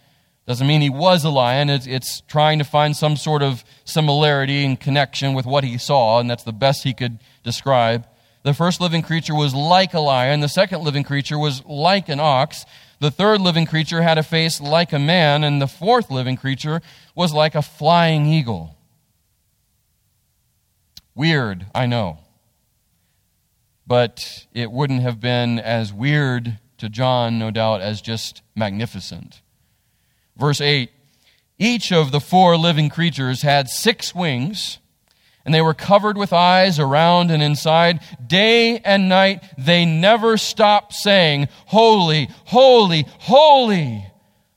doesn't 0.45 0.67
mean 0.67 0.81
he 0.81 0.89
was 0.89 1.23
a 1.23 1.29
lion. 1.29 1.69
It's, 1.69 1.87
it's, 1.87 2.21
trying 2.21 2.59
to 2.59 2.65
find 2.65 2.95
some 2.95 3.15
sort 3.15 3.41
of 3.41 3.63
similarity 3.85 4.65
and 4.65 4.79
connection 4.79 5.33
with 5.33 5.45
what 5.45 5.63
he 5.63 5.77
saw, 5.77 6.19
and 6.19 6.29
that's 6.29 6.43
the 6.43 6.51
best 6.51 6.83
he 6.83 6.93
could 6.93 7.19
describe. 7.43 8.05
The 8.43 8.53
first 8.53 8.81
living 8.81 9.03
creature 9.03 9.33
was 9.33 9.55
like 9.55 9.93
a 9.93 10.01
lion. 10.01 10.41
The 10.41 10.49
second 10.49 10.83
living 10.83 11.05
creature 11.05 11.39
was 11.39 11.63
like 11.65 12.09
an 12.09 12.19
ox. 12.19 12.65
The 12.99 13.09
third 13.09 13.39
living 13.39 13.65
creature 13.65 14.01
had 14.01 14.17
a 14.17 14.23
face 14.23 14.59
like 14.59 14.91
a 14.91 14.99
man, 14.99 15.45
and 15.45 15.61
the 15.61 15.67
fourth 15.67 16.11
living 16.11 16.35
creature 16.35 16.81
was 17.15 17.33
like 17.33 17.55
a 17.55 17.61
flying 17.61 18.25
eagle. 18.25 18.77
Weird, 21.15 21.67
I 21.73 21.85
know. 21.85 22.19
But 23.87 24.45
it 24.53 24.71
wouldn't 24.71 25.01
have 25.03 25.21
been 25.21 25.59
as 25.59 25.93
weird 25.93 26.59
to 26.79 26.89
John, 26.89 27.39
no 27.39 27.49
doubt, 27.49 27.81
as 27.81 28.01
just 28.01 28.41
magnificent. 28.55 29.41
Verse 30.37 30.61
8 30.61 30.89
Each 31.59 31.91
of 31.91 32.11
the 32.11 32.19
four 32.19 32.57
living 32.57 32.89
creatures 32.89 33.41
had 33.41 33.69
six 33.69 34.13
wings, 34.15 34.79
and 35.45 35.53
they 35.53 35.61
were 35.61 35.73
covered 35.73 36.17
with 36.17 36.33
eyes 36.33 36.79
around 36.79 37.31
and 37.31 37.43
inside. 37.43 37.99
Day 38.25 38.79
and 38.79 39.09
night 39.09 39.43
they 39.57 39.85
never 39.85 40.37
stopped 40.37 40.93
saying, 40.93 41.49
Holy, 41.67 42.29
holy, 42.45 43.05
holy. 43.19 44.07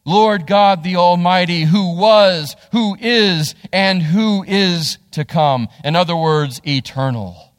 Lord 0.07 0.47
God 0.47 0.85
the 0.85 0.97
Almighty, 0.97 1.65
who 1.65 1.97
was, 1.97 2.55
who 2.71 2.97
is, 3.01 3.57
and 3.73 4.01
who 4.01 4.45
is 4.47 4.99
to 5.11 5.25
come. 5.25 5.69
In 5.83 5.97
other 5.97 6.15
words, 6.15 6.61
eternal. 6.65 7.53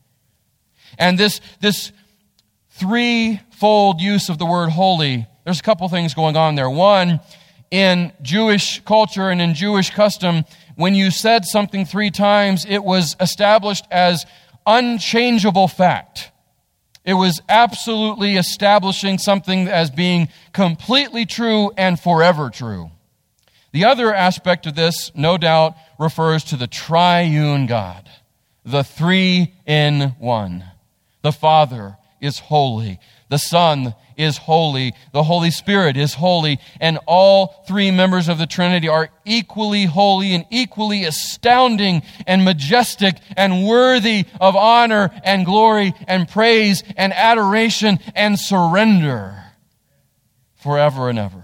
And 0.97 1.17
this, 1.17 1.41
this 1.60 1.91
threefold 2.69 3.99
use 3.99 4.30
of 4.30 4.38
the 4.38 4.45
word 4.45 4.69
holy, 4.69 5.27
there's 5.43 5.60
a 5.60 5.63
couple 5.63 5.89
things 5.89 6.13
going 6.13 6.38
on 6.38 6.56
there. 6.56 6.69
One, 6.69 7.19
in 7.71 8.12
Jewish 8.21 8.84
culture 8.86 9.30
and 9.30 9.41
in 9.41 9.53
Jewish 9.53 9.89
custom, 9.89 10.45
when 10.75 10.95
you 10.95 11.12
said 11.12 11.45
something 11.45 11.86
three 11.86 12.12
times, 12.12 12.65
it 12.67 12.84
was 12.84 13.15
established 13.19 13.86
as 13.91 14.25
unchangeable 14.65 15.67
fact. 15.67 16.32
It 17.03 17.13
was 17.13 17.41
absolutely 17.47 18.36
establishing 18.36 19.17
something 19.17 19.67
as 19.67 19.89
being 19.89 20.27
completely 20.51 21.25
true 21.25 21.71
and 21.77 21.99
forever 21.99 22.49
true. 22.49 22.91
The 23.71 23.86
other 23.86 24.13
aspect 24.13 24.65
of 24.65 24.75
this, 24.75 25.12
no 25.15 25.38
doubt, 25.38 25.75
refers 25.97 26.43
to 26.45 26.58
the 26.58 26.67
triune 26.67 27.65
God, 27.65 28.10
the 28.65 28.84
three 28.84 29.53
in 29.65 30.15
one. 30.19 30.65
The 31.21 31.32
Father 31.32 31.97
is 32.19 32.39
holy, 32.39 32.99
the 33.29 33.37
Son 33.37 33.93
is 34.17 34.37
holy, 34.37 34.93
the 35.13 35.23
Holy 35.23 35.51
Spirit 35.51 35.95
is 35.95 36.15
holy, 36.15 36.59
and 36.79 36.97
all 37.05 37.63
three 37.67 37.91
members 37.91 38.27
of 38.27 38.37
the 38.37 38.47
Trinity 38.47 38.87
are 38.87 39.09
equally 39.25 39.85
holy 39.85 40.33
and 40.33 40.45
equally 40.49 41.03
astounding 41.03 42.01
and 42.25 42.43
majestic 42.43 43.15
and 43.35 43.67
worthy 43.67 44.25
of 44.41 44.55
honor 44.55 45.11
and 45.23 45.45
glory 45.45 45.93
and 46.07 46.27
praise 46.27 46.83
and 46.95 47.13
adoration 47.13 47.99
and 48.15 48.39
surrender 48.39 49.43
forever 50.55 51.09
and 51.09 51.19
ever. 51.19 51.43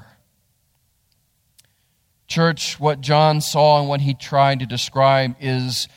Church, 2.28 2.80
what 2.80 3.00
John 3.00 3.42
saw 3.42 3.80
and 3.80 3.88
what 3.88 4.02
he 4.02 4.16
tried 4.16 4.60
to 4.62 4.66
describe 4.66 5.36
is 5.40 5.88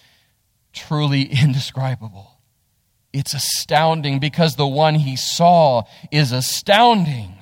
truly 0.74 1.22
indescribable. 1.42 2.35
It's 3.12 3.34
astounding 3.34 4.18
because 4.18 4.56
the 4.56 4.66
one 4.66 4.94
he 4.94 5.16
saw 5.16 5.84
is 6.10 6.32
astounding. 6.32 7.34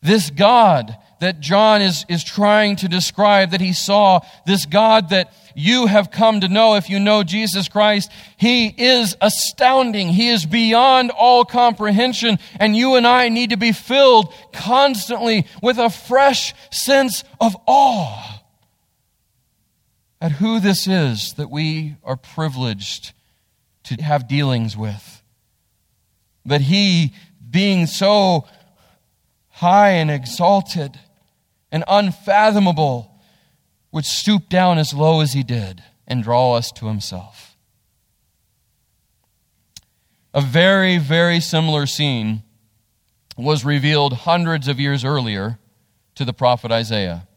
This 0.00 0.30
God 0.30 0.96
that 1.20 1.40
John 1.40 1.80
is, 1.80 2.04
is 2.08 2.22
trying 2.22 2.76
to 2.76 2.88
describe, 2.88 3.52
that 3.52 3.60
he 3.60 3.72
saw, 3.72 4.20
this 4.44 4.66
God 4.66 5.08
that 5.10 5.32
you 5.54 5.86
have 5.86 6.10
come 6.10 6.40
to 6.40 6.48
know 6.48 6.74
if 6.74 6.90
you 6.90 7.00
know 7.00 7.22
Jesus 7.22 7.68
Christ, 7.68 8.10
he 8.36 8.66
is 8.66 9.16
astounding. 9.20 10.08
He 10.08 10.28
is 10.28 10.44
beyond 10.44 11.10
all 11.10 11.44
comprehension. 11.44 12.38
And 12.60 12.76
you 12.76 12.96
and 12.96 13.06
I 13.06 13.30
need 13.30 13.50
to 13.50 13.56
be 13.56 13.72
filled 13.72 14.34
constantly 14.52 15.46
with 15.62 15.78
a 15.78 15.88
fresh 15.88 16.52
sense 16.70 17.24
of 17.40 17.56
awe 17.66 18.42
at 20.20 20.32
who 20.32 20.60
this 20.60 20.86
is 20.86 21.34
that 21.34 21.50
we 21.50 21.96
are 22.02 22.16
privileged 22.16 23.12
to 23.84 24.02
have 24.02 24.28
dealings 24.28 24.76
with. 24.76 25.22
That 26.44 26.62
he, 26.62 27.14
being 27.50 27.86
so 27.86 28.46
high 29.48 29.90
and 29.90 30.10
exalted 30.10 30.98
and 31.70 31.84
unfathomable, 31.86 33.10
would 33.92 34.04
stoop 34.04 34.48
down 34.48 34.78
as 34.78 34.92
low 34.92 35.20
as 35.20 35.32
he 35.32 35.42
did 35.42 35.82
and 36.06 36.22
draw 36.22 36.54
us 36.54 36.70
to 36.72 36.86
himself. 36.86 37.56
A 40.34 40.40
very, 40.40 40.98
very 40.98 41.38
similar 41.38 41.86
scene 41.86 42.42
was 43.36 43.64
revealed 43.64 44.12
hundreds 44.12 44.66
of 44.68 44.80
years 44.80 45.04
earlier 45.04 45.58
to 46.16 46.24
the 46.24 46.32
prophet 46.32 46.72
Isaiah. 46.72 47.28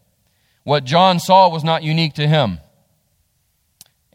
What 0.64 0.84
John 0.84 1.20
saw 1.20 1.48
was 1.50 1.64
not 1.64 1.84
unique 1.84 2.16
to 2.16 2.28
him. 2.28 2.60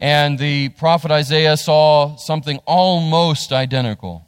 And 0.03 0.37
the 0.37 0.67
prophet 0.67 1.11
Isaiah 1.11 1.55
saw 1.55 2.17
something 2.17 2.57
almost 2.65 3.53
identical. 3.53 4.27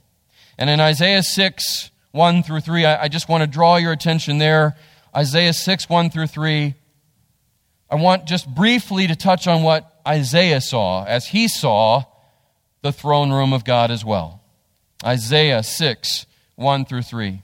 And 0.57 0.69
in 0.69 0.79
Isaiah 0.79 1.21
6, 1.21 1.91
1 2.13 2.43
through 2.43 2.61
3, 2.61 2.85
I, 2.85 3.03
I 3.03 3.07
just 3.09 3.27
want 3.27 3.41
to 3.41 3.47
draw 3.47 3.75
your 3.75 3.91
attention 3.91 4.37
there. 4.37 4.77
Isaiah 5.13 5.51
6, 5.51 5.89
1 5.89 6.09
through 6.11 6.27
3. 6.27 6.75
I 7.89 7.95
want 7.95 8.25
just 8.25 8.47
briefly 8.47 9.07
to 9.07 9.17
touch 9.17 9.47
on 9.47 9.63
what 9.63 9.99
Isaiah 10.07 10.61
saw 10.61 11.03
as 11.03 11.27
he 11.27 11.49
saw 11.49 12.05
the 12.81 12.93
throne 12.93 13.33
room 13.33 13.51
of 13.51 13.65
God 13.65 13.91
as 13.91 14.05
well. 14.05 14.41
Isaiah 15.03 15.61
6, 15.61 16.25
1 16.55 16.85
through 16.85 17.01
3. 17.01 17.41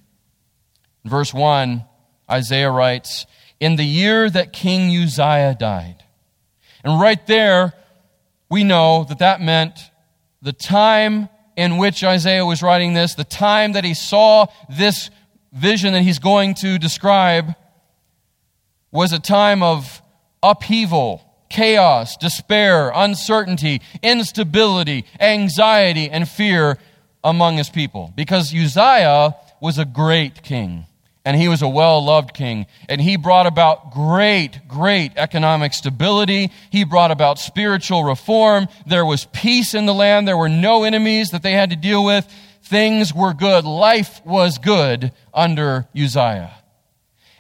Verse 1.04 1.34
1, 1.34 1.84
Isaiah 2.32 2.72
writes, 2.72 3.26
In 3.60 3.76
the 3.76 3.84
year 3.84 4.30
that 4.30 4.54
King 4.54 4.90
Uzziah 5.04 5.58
died. 5.60 6.06
And 6.86 6.98
right 6.98 7.28
there, 7.28 7.74
we 8.52 8.66
know 8.66 9.06
that 9.06 9.20
that 9.20 9.40
meant 9.40 9.80
the 10.42 10.52
time 10.52 11.30
in 11.56 11.78
which 11.78 12.04
Isaiah 12.04 12.46
was 12.46 12.62
writing 12.62 12.94
this, 12.94 13.16
the 13.16 13.24
time 13.24 13.72
that 13.74 13.86
he 13.86 13.94
saw 13.94 14.48
this 14.70 15.10
vision 15.54 15.94
that 15.94 16.02
he's 16.02 16.20
going 16.20 16.56
to 16.56 16.78
describe, 16.78 17.56
was 18.92 19.14
a 19.14 19.20
time 19.20 19.64
of 19.64 20.02
upheaval, 20.44 21.22
chaos, 21.50 22.18
despair, 22.18 22.92
uncertainty, 22.94 23.82
instability, 24.04 25.06
anxiety, 25.22 26.10
and 26.10 26.28
fear 26.28 26.78
among 27.24 27.56
his 27.56 27.70
people. 27.70 28.12
Because 28.18 28.54
Uzziah 28.54 29.34
was 29.62 29.78
a 29.78 29.86
great 29.86 30.44
king 30.44 30.88
and 31.24 31.38
he 31.38 31.48
was 31.48 31.62
a 31.62 31.68
well 31.68 32.04
loved 32.04 32.34
king. 32.34 32.66
And 32.90 33.00
he 33.00 33.16
brought 33.16 33.46
about 33.46 33.92
great, 33.92 34.68
great 34.68 35.14
economic 35.16 35.74
stability. 35.74 36.52
He 36.72 36.84
brought 36.84 37.12
about 37.12 37.40
spiritual 37.40 38.04
reform. 38.04 38.68
There 38.88 39.06
was 39.06 39.26
peace 39.26 39.74
in 39.74 39.86
the 39.86 39.94
land. 39.94 40.28
There 40.28 40.38
were 40.38 40.50
no 40.50 40.84
enemies 40.84 41.30
that 41.30 41.44
they 41.44 41.54
had 41.54 41.70
to 41.70 41.76
deal 41.76 42.04
with. 42.04 42.28
Things 42.64 43.14
were 43.14 43.34
good. 43.34 43.66
Life 43.66 44.22
was 44.26 44.58
good 44.58 45.12
under 45.34 45.88
Uzziah. 45.96 46.56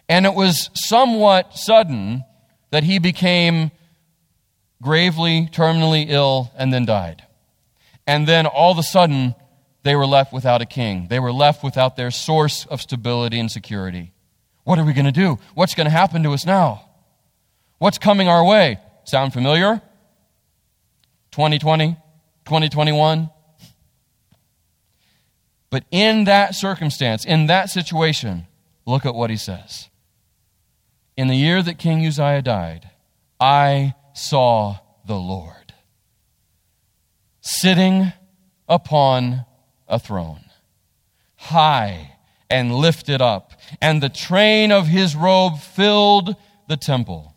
And 0.08 0.26
it 0.26 0.34
was 0.34 0.70
somewhat 0.74 1.56
sudden 1.56 2.26
that 2.70 2.84
he 2.84 3.00
became 3.00 3.72
gravely, 4.82 5.48
terminally 5.52 6.06
ill, 6.10 6.52
and 6.58 6.74
then 6.74 6.86
died. 6.86 7.24
And 8.06 8.28
then 8.28 8.46
all 8.46 8.72
of 8.72 8.78
a 8.78 8.84
sudden, 8.84 9.36
they 9.84 9.96
were 9.96 10.06
left 10.06 10.32
without 10.32 10.62
a 10.62 10.65
king. 10.65 11.08
They 11.10 11.20
were 11.20 11.32
left 11.32 11.63
without 11.63 11.96
their 11.96 12.12
source 12.12 12.65
of 12.67 12.82
stability 12.82 13.39
and 13.39 13.52
security. 13.52 14.13
What 14.63 14.78
are 14.78 14.86
we 14.86 14.94
going 14.94 15.06
to 15.06 15.12
do? 15.12 15.39
What's 15.56 15.74
going 15.74 15.86
to 15.86 15.91
happen 15.91 16.24
to 16.24 16.32
us 16.32 16.46
now? 16.46 16.88
What's 17.80 17.98
coming 17.98 18.28
our 18.28 18.44
way? 18.44 18.80
Sound 19.06 19.34
familiar? 19.34 19.82
2020, 21.32 21.96
2021? 22.46 23.30
But 25.72 25.86
in 25.89 26.26
that 26.26 26.54
circumstance, 26.54 27.26
in 27.26 27.48
that 27.48 27.70
situation, 27.70 28.46
look 28.86 29.06
at 29.06 29.15
what 29.15 29.30
he 29.30 29.38
says. 29.38 29.89
In 31.17 31.28
the 31.28 31.36
year 31.36 31.63
that 31.63 31.80
King 31.80 32.06
Uzziah 32.06 32.41
died, 32.41 32.89
I 33.39 33.96
saw 34.13 34.78
the 35.06 35.15
Lord 35.15 35.74
sitting 37.41 38.13
upon 38.67 39.46
a 39.91 39.99
throne, 39.99 40.45
high 41.36 42.15
and 42.49 42.75
lifted 42.75 43.21
up, 43.21 43.54
and 43.82 44.01
the 44.01 44.10
train 44.10 44.71
of 44.71 44.88
his 44.88 45.15
robe 45.15 45.60
filled 45.60 46.36
the 46.67 46.77
temple. 46.77 47.36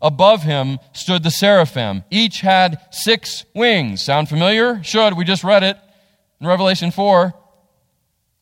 Above 0.00 0.44
him 0.44 0.78
stood 0.92 1.22
the 1.22 1.30
seraphim. 1.30 2.04
Each 2.10 2.40
had 2.40 2.80
six 2.90 3.44
wings. 3.54 4.02
Sound 4.02 4.28
familiar? 4.28 4.82
Should. 4.82 5.14
We 5.14 5.24
just 5.24 5.44
read 5.44 5.64
it 5.64 5.76
in 6.40 6.46
Revelation 6.46 6.90
4. 6.90 7.34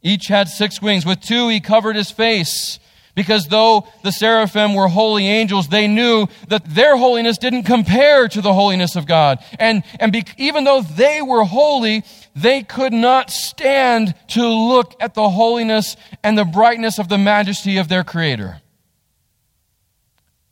Each 0.02 0.28
had 0.28 0.48
six 0.48 0.80
wings. 0.82 1.06
With 1.06 1.20
two, 1.20 1.48
he 1.48 1.60
covered 1.60 1.96
his 1.96 2.10
face 2.10 2.78
because 3.16 3.48
though 3.48 3.88
the 4.04 4.12
seraphim 4.12 4.74
were 4.74 4.88
holy 4.88 5.26
angels, 5.26 5.68
they 5.68 5.88
knew 5.88 6.28
that 6.48 6.66
their 6.66 6.96
holiness 6.96 7.38
didn't 7.38 7.62
compare 7.62 8.28
to 8.28 8.42
the 8.42 8.52
holiness 8.52 8.94
of 8.94 9.06
God. 9.06 9.38
And, 9.58 9.82
and 9.98 10.12
be, 10.12 10.24
even 10.36 10.64
though 10.64 10.82
they 10.82 11.22
were 11.22 11.42
holy, 11.42 12.04
they 12.36 12.62
could 12.62 12.92
not 12.92 13.30
stand 13.30 14.14
to 14.28 14.46
look 14.46 14.94
at 15.00 15.14
the 15.14 15.30
holiness 15.30 15.96
and 16.22 16.36
the 16.36 16.44
brightness 16.44 16.98
of 16.98 17.08
the 17.08 17.16
majesty 17.16 17.78
of 17.78 17.88
their 17.88 18.04
Creator. 18.04 18.60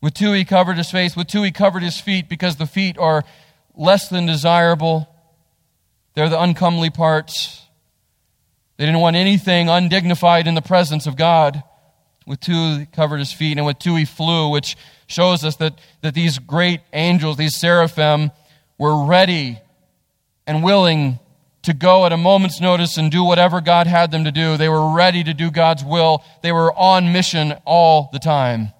With 0.01 0.15
two, 0.15 0.33
he 0.33 0.45
covered 0.45 0.77
his 0.77 0.89
face. 0.89 1.15
With 1.15 1.27
two, 1.27 1.43
he 1.43 1.51
covered 1.51 1.83
his 1.83 1.99
feet 1.99 2.27
because 2.27 2.55
the 2.55 2.65
feet 2.65 2.97
are 2.97 3.23
less 3.75 4.09
than 4.09 4.25
desirable. 4.25 5.07
They're 6.15 6.27
the 6.27 6.41
uncomely 6.41 6.89
parts. 6.89 7.61
They 8.77 8.85
didn't 8.87 9.01
want 9.01 9.15
anything 9.15 9.69
undignified 9.69 10.47
in 10.47 10.55
the 10.55 10.63
presence 10.63 11.05
of 11.05 11.15
God. 11.15 11.61
With 12.25 12.39
two, 12.39 12.79
he 12.79 12.85
covered 12.87 13.19
his 13.19 13.31
feet, 13.31 13.57
and 13.57 13.65
with 13.65 13.77
two, 13.77 13.95
he 13.95 14.05
flew, 14.05 14.49
which 14.49 14.75
shows 15.05 15.45
us 15.45 15.57
that, 15.57 15.77
that 16.01 16.15
these 16.15 16.39
great 16.39 16.81
angels, 16.93 17.37
these 17.37 17.55
seraphim, 17.55 18.31
were 18.79 19.05
ready 19.05 19.59
and 20.47 20.63
willing 20.63 21.19
to 21.65 21.73
go 21.73 22.05
at 22.05 22.13
a 22.13 22.17
moment's 22.17 22.61
notice 22.61 22.97
and 22.97 23.11
do 23.11 23.23
whatever 23.23 23.61
God 23.61 23.87
had 23.87 24.11
them 24.11 24.23
to 24.23 24.31
do. 24.31 24.57
They 24.57 24.69
were 24.69 24.93
ready 24.93 25.23
to 25.23 25.33
do 25.33 25.51
God's 25.51 25.83
will. 25.83 26.23
They 26.41 26.51
were 26.51 26.73
on 26.73 27.11
mission 27.11 27.53
all 27.65 28.09
the 28.13 28.19
time. 28.19 28.71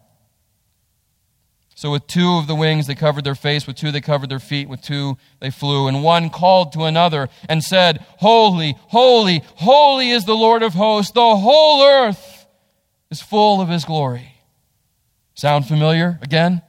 So, 1.77 1.91
with 1.91 2.07
two 2.07 2.35
of 2.35 2.47
the 2.47 2.55
wings, 2.55 2.87
they 2.87 2.95
covered 2.95 3.25
their 3.25 3.35
face. 3.35 3.67
With 3.67 3.75
two, 3.75 3.91
they 3.91 3.99
covered 3.99 4.29
their 4.29 4.39
feet. 4.39 4.69
With 4.69 4.81
two, 4.81 5.17
they 5.41 5.49
flew. 5.49 5.87
And 5.87 6.03
one 6.03 6.29
called 6.29 6.71
to 6.73 6.83
another 6.83 7.27
and 7.49 7.61
said, 7.61 8.05
Holy, 8.19 8.75
holy, 8.87 9.43
holy 9.55 10.09
is 10.11 10.23
the 10.23 10.35
Lord 10.35 10.63
of 10.63 10.73
hosts. 10.73 11.11
The 11.11 11.35
whole 11.35 11.83
earth 11.83 12.47
is 13.11 13.21
full 13.21 13.59
of 13.59 13.67
his 13.67 13.83
glory. 13.83 14.35
Sound 15.33 15.67
familiar 15.67 16.17
again? 16.21 16.61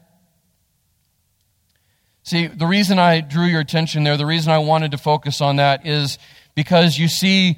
See, 2.26 2.48
the 2.48 2.66
reason 2.66 2.98
I 2.98 3.20
drew 3.20 3.44
your 3.44 3.60
attention 3.60 4.02
there, 4.02 4.16
the 4.16 4.26
reason 4.26 4.50
I 4.50 4.58
wanted 4.58 4.90
to 4.90 4.98
focus 4.98 5.40
on 5.40 5.56
that 5.56 5.86
is 5.86 6.18
because 6.56 6.98
you 6.98 7.06
see 7.06 7.56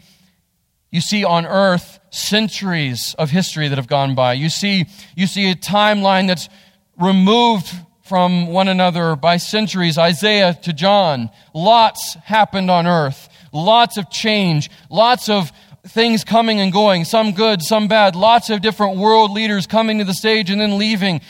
you 0.91 1.01
see 1.01 1.25
on 1.25 1.47
earth 1.47 1.99
centuries 2.11 3.15
of 3.19 3.31
history 3.31 3.69
that 3.69 3.79
have 3.79 3.87
gone 3.87 4.15
by. 4.15 4.35
You 4.35 4.51
see 4.51 4.85
you 5.17 5.27
see 5.27 5.51
a 5.51 5.55
timeline 5.55 6.27
that's 6.27 6.51
removed 6.99 7.75
from 8.03 8.49
one 8.49 8.69
another 8.69 9.17
by 9.17 9.39
centuries, 9.39 9.97
Isaiah 9.97 10.53
to 10.65 10.75
John. 10.75 11.31
Lots 11.55 12.17
happened 12.25 12.71
on 12.71 12.87
earth. 12.87 13.31
Lots 13.55 13.97
of 13.97 14.11
change. 14.11 14.71
Lots 14.91 15.31
of 15.31 15.51
things 15.87 16.25
coming 16.25 16.61
and 16.61 16.71
going, 16.71 17.07
some 17.07 17.33
good, 17.33 17.63
some 17.63 17.89
bad. 17.89 18.15
Lots 18.15 18.51
of 18.51 18.61
different 18.61 18.99
world 18.99 19.31
leaders 19.31 19.67
coming 19.67 19.97
to 19.97 20.05
the 20.05 20.13
stage 20.13 20.51
and 20.51 20.61
then 20.61 20.77
leaving. 20.77 21.23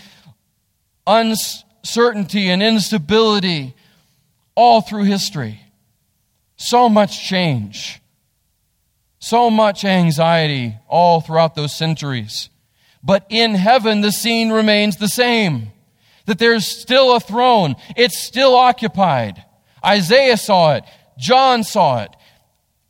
Uncertainty 1.89 2.51
and 2.51 2.63
instability 2.63 3.75
all 4.55 4.83
through 4.83 5.05
history. 5.05 5.63
So 6.57 6.87
much 6.87 7.27
change. 7.27 8.03
So 9.21 9.49
much 9.49 9.87
anxiety 9.87 10.77
all 10.87 11.23
throughout 11.23 11.55
those 11.55 11.75
centuries. 11.75 12.51
But 13.03 13.25
in 13.31 13.55
heaven, 13.55 14.03
the 14.03 14.13
scene 14.13 14.51
remains 14.51 14.99
the 14.99 15.09
same 15.09 15.73
that 16.27 16.39
there's 16.39 16.67
still 16.67 17.17
a 17.17 17.21
throne. 17.21 17.75
It's 17.97 18.23
still 18.23 18.55
occupied. 18.55 19.43
Isaiah 19.83 20.37
saw 20.37 20.75
it. 20.75 20.85
John 21.17 21.65
saw 21.65 22.03
it. 22.03 22.11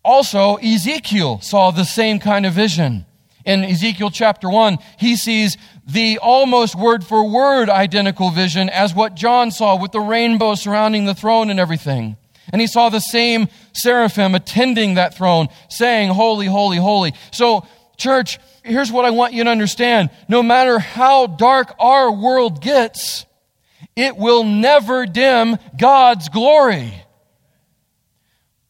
Also, 0.05 0.57
Ezekiel 0.57 1.39
saw 1.41 1.71
the 1.71 1.85
same 1.85 2.19
kind 2.19 2.45
of 2.45 2.53
vision. 2.53 3.07
In 3.49 3.65
Ezekiel 3.65 4.11
chapter 4.11 4.51
1, 4.51 4.77
he 4.99 5.17
sees 5.17 5.57
the 5.87 6.19
almost 6.19 6.75
word 6.75 7.03
for 7.03 7.27
word 7.27 7.71
identical 7.71 8.29
vision 8.29 8.69
as 8.69 8.95
what 8.95 9.15
John 9.15 9.51
saw 9.51 9.81
with 9.81 9.91
the 9.91 10.01
rainbow 10.01 10.55
surrounding 10.55 11.07
the 11.07 11.15
throne 11.15 11.49
and 11.49 11.59
everything. 11.59 12.19
And 12.53 12.61
he 12.61 12.67
saw 12.67 12.91
the 12.91 13.01
same 13.01 13.49
seraphim 13.73 14.35
attending 14.35 14.95
that 14.95 15.17
throne, 15.17 15.49
saying, 15.71 16.11
Holy, 16.11 16.45
holy, 16.45 16.77
holy. 16.77 17.15
So, 17.33 17.67
church, 17.97 18.39
here's 18.65 18.93
what 18.93 19.07
I 19.07 19.13
want 19.13 19.33
you 19.33 19.45
to 19.45 19.51
understand. 19.51 20.11
No 20.29 20.43
matter 20.43 20.79
how 20.79 21.27
dark 21.27 21.75
our 21.79 22.13
world 22.13 22.61
gets, 22.61 23.25
it 23.97 24.19
will 24.19 24.45
never 24.45 25.07
dim 25.07 25.57
God's 25.75 26.29
glory. 26.29 26.93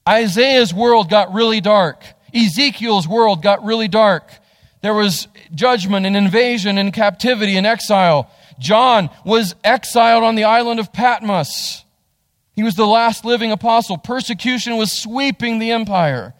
Isaiah's 0.09 0.73
world 0.73 1.11
got 1.11 1.35
really 1.35 1.61
dark. 1.61 2.05
Ezekiel's 2.33 3.09
world 3.09 3.43
got 3.43 3.65
really 3.65 3.89
dark. 3.89 4.31
There 4.81 4.95
was 4.95 5.29
judgment 5.55 6.07
and 6.07 6.17
invasion 6.17 6.79
and 6.79 6.93
captivity 6.93 7.57
and 7.57 7.67
exile. 7.67 8.31
John 8.59 9.11
was 9.25 9.55
exiled 9.65 10.25
on 10.25 10.35
the 10.35 10.45
island 10.45 10.81
of 10.81 10.93
Patmos. 10.93 11.85
He 12.55 12.63
was 12.63 12.75
the 12.75 12.87
last 12.87 13.25
living 13.25 13.53
apostle. 13.53 13.99
Persecution 13.99 14.77
was 14.77 14.93
sweeping 14.93 15.59
the 15.59 15.71
empire 15.71 16.35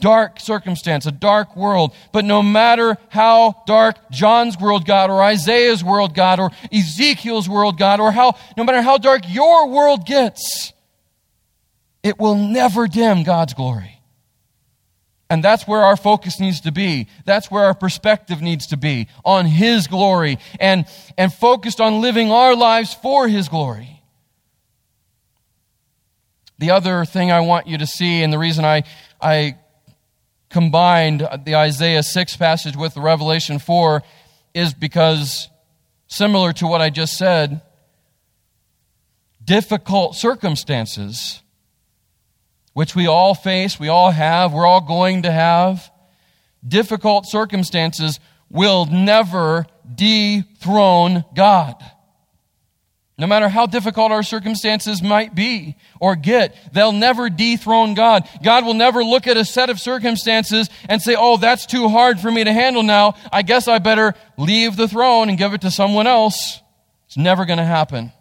dark 0.00 0.40
circumstance, 0.40 1.06
a 1.06 1.12
dark 1.12 1.56
world. 1.56 1.94
But 2.12 2.24
no 2.24 2.42
matter 2.42 2.98
how 3.08 3.62
dark 3.66 4.10
John's 4.10 4.58
world 4.58 4.86
got, 4.86 5.10
or 5.10 5.22
Isaiah's 5.22 5.82
world 5.82 6.14
got, 6.14 6.38
or 6.38 6.50
Ezekiel's 6.72 7.48
world 7.48 7.78
got, 7.78 8.00
or 8.00 8.12
how, 8.12 8.36
no 8.56 8.64
matter 8.64 8.82
how 8.82 8.98
dark 8.98 9.22
your 9.28 9.68
world 9.68 10.06
gets, 10.06 10.72
it 12.02 12.18
will 12.18 12.36
never 12.36 12.86
dim 12.86 13.22
God's 13.22 13.54
glory. 13.54 13.95
And 15.28 15.42
that's 15.42 15.66
where 15.66 15.82
our 15.82 15.96
focus 15.96 16.38
needs 16.38 16.60
to 16.62 16.72
be. 16.72 17.08
That's 17.24 17.50
where 17.50 17.64
our 17.64 17.74
perspective 17.74 18.40
needs 18.40 18.68
to 18.68 18.76
be 18.76 19.08
on 19.24 19.46
His 19.46 19.88
glory 19.88 20.38
and, 20.60 20.86
and 21.18 21.32
focused 21.32 21.80
on 21.80 22.00
living 22.00 22.30
our 22.30 22.54
lives 22.54 22.94
for 22.94 23.26
His 23.26 23.48
glory. 23.48 24.02
The 26.58 26.70
other 26.70 27.04
thing 27.04 27.30
I 27.30 27.40
want 27.40 27.66
you 27.66 27.78
to 27.78 27.86
see, 27.86 28.22
and 28.22 28.32
the 28.32 28.38
reason 28.38 28.64
I, 28.64 28.84
I 29.20 29.58
combined 30.48 31.28
the 31.44 31.56
Isaiah 31.56 32.02
6 32.02 32.36
passage 32.36 32.76
with 32.76 32.94
the 32.94 33.00
Revelation 33.00 33.58
4 33.58 34.02
is 34.54 34.72
because, 34.72 35.48
similar 36.06 36.52
to 36.54 36.66
what 36.66 36.80
I 36.80 36.88
just 36.88 37.18
said, 37.18 37.60
difficult 39.44 40.14
circumstances, 40.14 41.42
which 42.76 42.94
we 42.94 43.06
all 43.06 43.34
face, 43.34 43.80
we 43.80 43.88
all 43.88 44.10
have, 44.10 44.52
we're 44.52 44.66
all 44.66 44.82
going 44.82 45.22
to 45.22 45.32
have, 45.32 45.90
difficult 46.62 47.24
circumstances 47.26 48.20
will 48.50 48.84
never 48.84 49.64
dethrone 49.94 51.24
God. 51.34 51.82
No 53.16 53.26
matter 53.26 53.48
how 53.48 53.64
difficult 53.64 54.12
our 54.12 54.22
circumstances 54.22 55.02
might 55.02 55.34
be 55.34 55.76
or 56.00 56.16
get, 56.16 56.54
they'll 56.74 56.92
never 56.92 57.30
dethrone 57.30 57.94
God. 57.94 58.28
God 58.44 58.66
will 58.66 58.74
never 58.74 59.02
look 59.02 59.26
at 59.26 59.38
a 59.38 59.44
set 59.46 59.70
of 59.70 59.80
circumstances 59.80 60.68
and 60.86 61.00
say, 61.00 61.16
oh, 61.18 61.38
that's 61.38 61.64
too 61.64 61.88
hard 61.88 62.20
for 62.20 62.30
me 62.30 62.44
to 62.44 62.52
handle 62.52 62.82
now. 62.82 63.14
I 63.32 63.40
guess 63.40 63.68
I 63.68 63.78
better 63.78 64.12
leave 64.36 64.76
the 64.76 64.86
throne 64.86 65.30
and 65.30 65.38
give 65.38 65.54
it 65.54 65.62
to 65.62 65.70
someone 65.70 66.06
else. 66.06 66.60
It's 67.06 67.16
never 67.16 67.46
going 67.46 67.58
to 67.58 67.64
happen. 67.64 68.12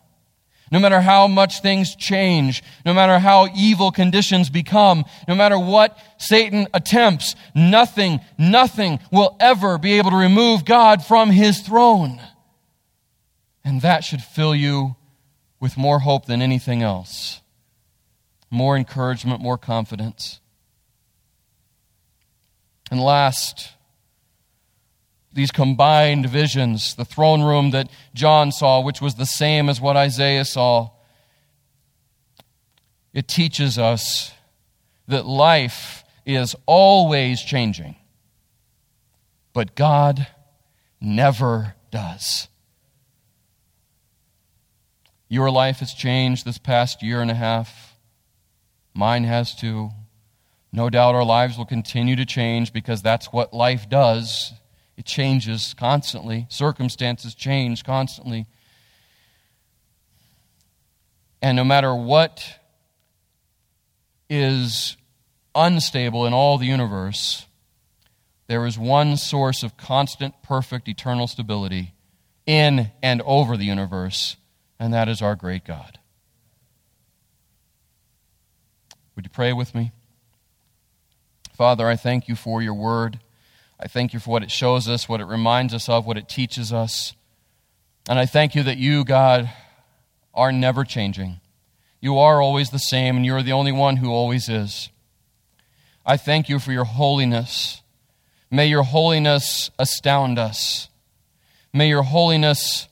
No 0.72 0.80
matter 0.80 1.02
how 1.02 1.28
much 1.28 1.62
things 1.62 1.96
change, 1.96 2.64
no 2.86 2.94
matter 2.94 3.20
how 3.20 3.48
evil 3.56 3.92
conditions 3.92 4.50
become, 4.50 5.06
no 5.28 5.36
matter 5.36 5.60
what 5.60 5.98
Satan 6.18 6.68
attempts, 6.74 7.36
nothing, 7.54 8.20
nothing 8.38 9.00
will 9.12 9.36
ever 9.40 9.78
be 9.78 9.94
able 9.94 10.10
to 10.10 10.18
remove 10.18 10.66
God 10.66 11.06
from 11.06 11.30
his 11.30 11.60
throne. 11.60 12.20
And 13.64 13.82
that 13.82 14.04
should 14.04 14.22
fill 14.22 14.56
you 14.56 14.96
with 15.60 15.78
more 15.78 16.00
hope 16.00 16.26
than 16.26 16.42
anything 16.42 16.82
else, 16.82 17.42
more 18.50 18.76
encouragement, 18.76 19.42
more 19.42 19.58
confidence. 19.58 20.40
And 22.92 23.00
last, 23.00 23.75
these 25.36 25.52
combined 25.52 26.30
visions, 26.30 26.96
the 26.96 27.06
throne 27.06 27.44
room 27.44 27.72
that 27.72 27.90
John 28.14 28.52
saw, 28.52 28.80
which 28.80 29.02
was 29.02 29.16
the 29.16 29.26
same 29.26 29.70
as 29.70 29.82
what 29.82 29.98
Isaiah 29.98 30.46
saw, 30.46 30.92
it 33.14 33.28
teaches 33.28 33.78
us 33.78 34.32
that 35.08 35.26
life 35.26 36.04
is 36.26 36.56
always 36.66 37.42
changing, 37.42 37.96
but 39.54 39.76
God 39.76 40.28
never 41.00 41.76
does. 41.92 42.48
Your 45.28 45.52
life 45.52 45.80
has 45.80 45.94
changed 45.94 46.46
this 46.46 46.58
past 46.58 47.04
year 47.04 47.22
and 47.22 47.30
a 47.30 47.36
half. 47.36 47.98
Mine 48.94 49.26
has 49.26 49.54
too. 49.54 49.92
No 50.72 50.90
doubt 50.90 51.16
our 51.16 51.26
lives 51.26 51.58
will 51.58 51.66
continue 51.66 52.16
to 52.16 52.26
change 52.26 52.72
because 52.72 53.02
that's 53.02 53.34
what 53.34 53.54
life 53.54 53.90
does. 53.90 54.54
It 54.98 55.06
changes 55.06 55.74
constantly, 55.74 56.48
circumstances 56.50 57.36
change 57.36 57.84
constantly. 57.84 58.48
And 61.42 61.56
no 61.56 61.64
matter 61.64 61.94
what 61.94 62.60
is 64.30 64.98
unstable 65.54 66.26
in 66.26 66.34
all 66.34 66.58
the 66.58 66.66
universe, 66.66 67.46
there 68.48 68.66
is 68.66 68.78
one 68.78 69.18
source 69.18 69.64
of 69.64 69.78
constant, 69.78 70.42
perfect, 70.42 70.88
eternal 70.88 71.28
stability 71.28 71.94
in 72.46 72.92
and 73.04 73.22
over 73.24 73.58
the 73.58 73.66
universe 73.66 74.38
and 74.80 74.94
that 74.94 75.08
is 75.08 75.22
our 75.22 75.36
great 75.36 75.64
God. 75.64 76.00
Would 79.16 79.26
you 79.26 79.32
pray 79.32 79.54
with 79.54 79.74
me? 79.74 79.92
Father, 81.54 81.88
I 81.88 81.96
thank 81.96 82.28
you 82.28 82.36
for 82.36 82.62
your 82.62 82.74
word. 82.74 83.20
I 83.80 83.88
thank 83.88 84.14
you 84.14 84.20
for 84.20 84.32
what 84.32 84.44
it 84.44 84.52
shows 84.52 84.88
us, 84.88 85.10
what 85.10 85.22
it 85.22 85.26
reminds 85.26 85.74
us 85.74 85.90
of, 85.90 86.06
what 86.06 86.18
it 86.18 86.30
teaches 86.30 86.72
us. 86.72 87.14
And 88.08 88.18
I 88.18 88.26
thank 88.26 88.56
you 88.56 88.64
that 88.64 88.78
you, 88.78 89.04
God, 89.04 89.50
are 90.34 90.52
never 90.52 90.84
changing. 90.84 91.40
You 92.00 92.18
are 92.18 92.42
always 92.42 92.70
the 92.70 92.80
same, 92.80 93.18
and 93.18 93.26
you're 93.26 93.42
the 93.42 93.52
only 93.52 93.72
one 93.72 93.98
who 93.98 94.12
always 94.12 94.48
is. 94.48 94.90
I 96.06 96.18
thank 96.18 96.50
you 96.50 96.60
for 96.60 96.72
your 96.72 96.84
holiness. 96.84 97.82
May 98.52 98.68
your 98.68 98.84
holiness 98.84 99.72
astound 99.80 100.38
us. 100.38 100.90
May 101.74 101.90
your 101.90 102.04
holiness 102.04 102.88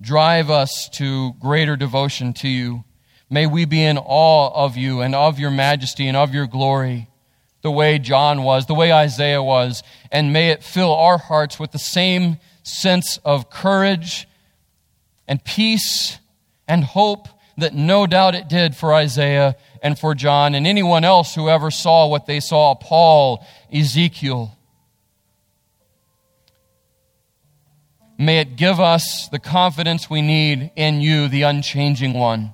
drive 0.00 0.50
us 0.50 0.88
to 0.90 1.32
greater 1.40 1.76
devotion 1.76 2.32
to 2.34 2.48
you. 2.48 2.84
May 3.30 3.46
we 3.46 3.64
be 3.64 3.82
in 3.82 3.98
awe 3.98 4.52
of 4.54 4.76
you 4.76 5.00
and 5.00 5.14
of 5.14 5.38
your 5.38 5.50
majesty 5.50 6.06
and 6.06 6.16
of 6.16 6.34
your 6.34 6.46
glory, 6.46 7.08
the 7.62 7.70
way 7.70 7.98
John 7.98 8.42
was, 8.42 8.66
the 8.66 8.74
way 8.74 8.92
Isaiah 8.92 9.42
was, 9.42 9.82
and 10.12 10.32
may 10.32 10.50
it 10.50 10.62
fill 10.62 10.94
our 10.94 11.18
hearts 11.18 11.58
with 11.58 11.72
the 11.72 11.78
same 11.78 12.38
sense 12.62 13.18
of 13.24 13.50
courage 13.50 14.28
and 15.26 15.42
peace 15.44 16.18
and 16.66 16.84
hope 16.84 17.28
that 17.56 17.74
no 17.74 18.06
doubt 18.06 18.34
it 18.34 18.48
did 18.48 18.76
for 18.76 18.94
Isaiah 18.94 19.56
and 19.82 19.98
for 19.98 20.14
John 20.14 20.54
and 20.54 20.66
anyone 20.66 21.04
else 21.04 21.34
who 21.34 21.48
ever 21.48 21.70
saw 21.70 22.06
what 22.06 22.26
they 22.26 22.40
saw 22.40 22.74
Paul, 22.74 23.44
Ezekiel. 23.72 24.56
May 28.16 28.40
it 28.40 28.56
give 28.56 28.80
us 28.80 29.28
the 29.28 29.38
confidence 29.38 30.10
we 30.10 30.22
need 30.22 30.72
in 30.74 31.00
you, 31.00 31.28
the 31.28 31.42
unchanging 31.42 32.14
one. 32.14 32.52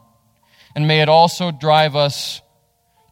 And 0.74 0.86
may 0.86 1.00
it 1.00 1.08
also 1.08 1.50
drive 1.50 1.96
us 1.96 2.42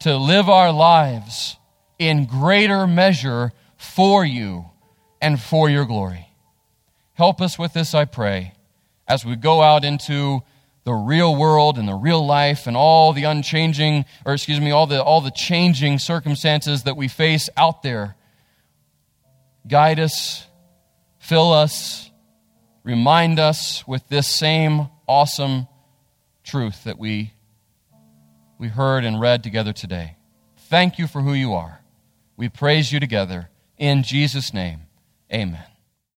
to 0.01 0.17
live 0.17 0.49
our 0.49 0.71
lives 0.71 1.57
in 1.99 2.25
greater 2.25 2.87
measure 2.87 3.51
for 3.77 4.25
you 4.25 4.65
and 5.21 5.39
for 5.39 5.69
your 5.69 5.85
glory. 5.85 6.29
Help 7.13 7.41
us 7.41 7.59
with 7.59 7.73
this, 7.73 7.93
I 7.93 8.05
pray, 8.05 8.53
as 9.07 9.25
we 9.25 9.35
go 9.35 9.61
out 9.61 9.83
into 9.83 10.41
the 10.83 10.93
real 10.93 11.35
world 11.35 11.77
and 11.77 11.87
the 11.87 11.93
real 11.93 12.25
life 12.25 12.67
and 12.67 12.75
all 12.75 13.13
the 13.13 13.23
unchanging, 13.23 14.05
or 14.25 14.33
excuse 14.33 14.59
me, 14.59 14.71
all 14.71 14.87
the, 14.87 15.01
all 15.01 15.21
the 15.21 15.31
changing 15.31 15.99
circumstances 15.99 16.83
that 16.83 16.97
we 16.97 17.07
face 17.07 17.49
out 17.55 17.83
there. 17.83 18.15
Guide 19.67 19.99
us, 19.99 20.45
fill 21.19 21.53
us, 21.53 22.11
remind 22.83 23.39
us 23.39 23.87
with 23.87 24.07
this 24.09 24.27
same 24.27 24.89
awesome 25.07 25.67
truth 26.43 26.83
that 26.83 26.99
we, 26.99 27.31
we 28.57 28.67
heard 28.67 29.05
and 29.05 29.21
read 29.21 29.43
together 29.43 29.71
today. 29.71 30.17
Thank 30.57 30.99
you 30.99 31.07
for 31.07 31.21
who 31.21 31.33
you 31.33 31.53
are. 31.53 31.82
We 32.35 32.49
praise 32.49 32.91
you 32.91 32.99
together. 32.99 33.49
In 33.77 34.03
Jesus' 34.03 34.53
name, 34.53 34.81
amen. 35.31 35.72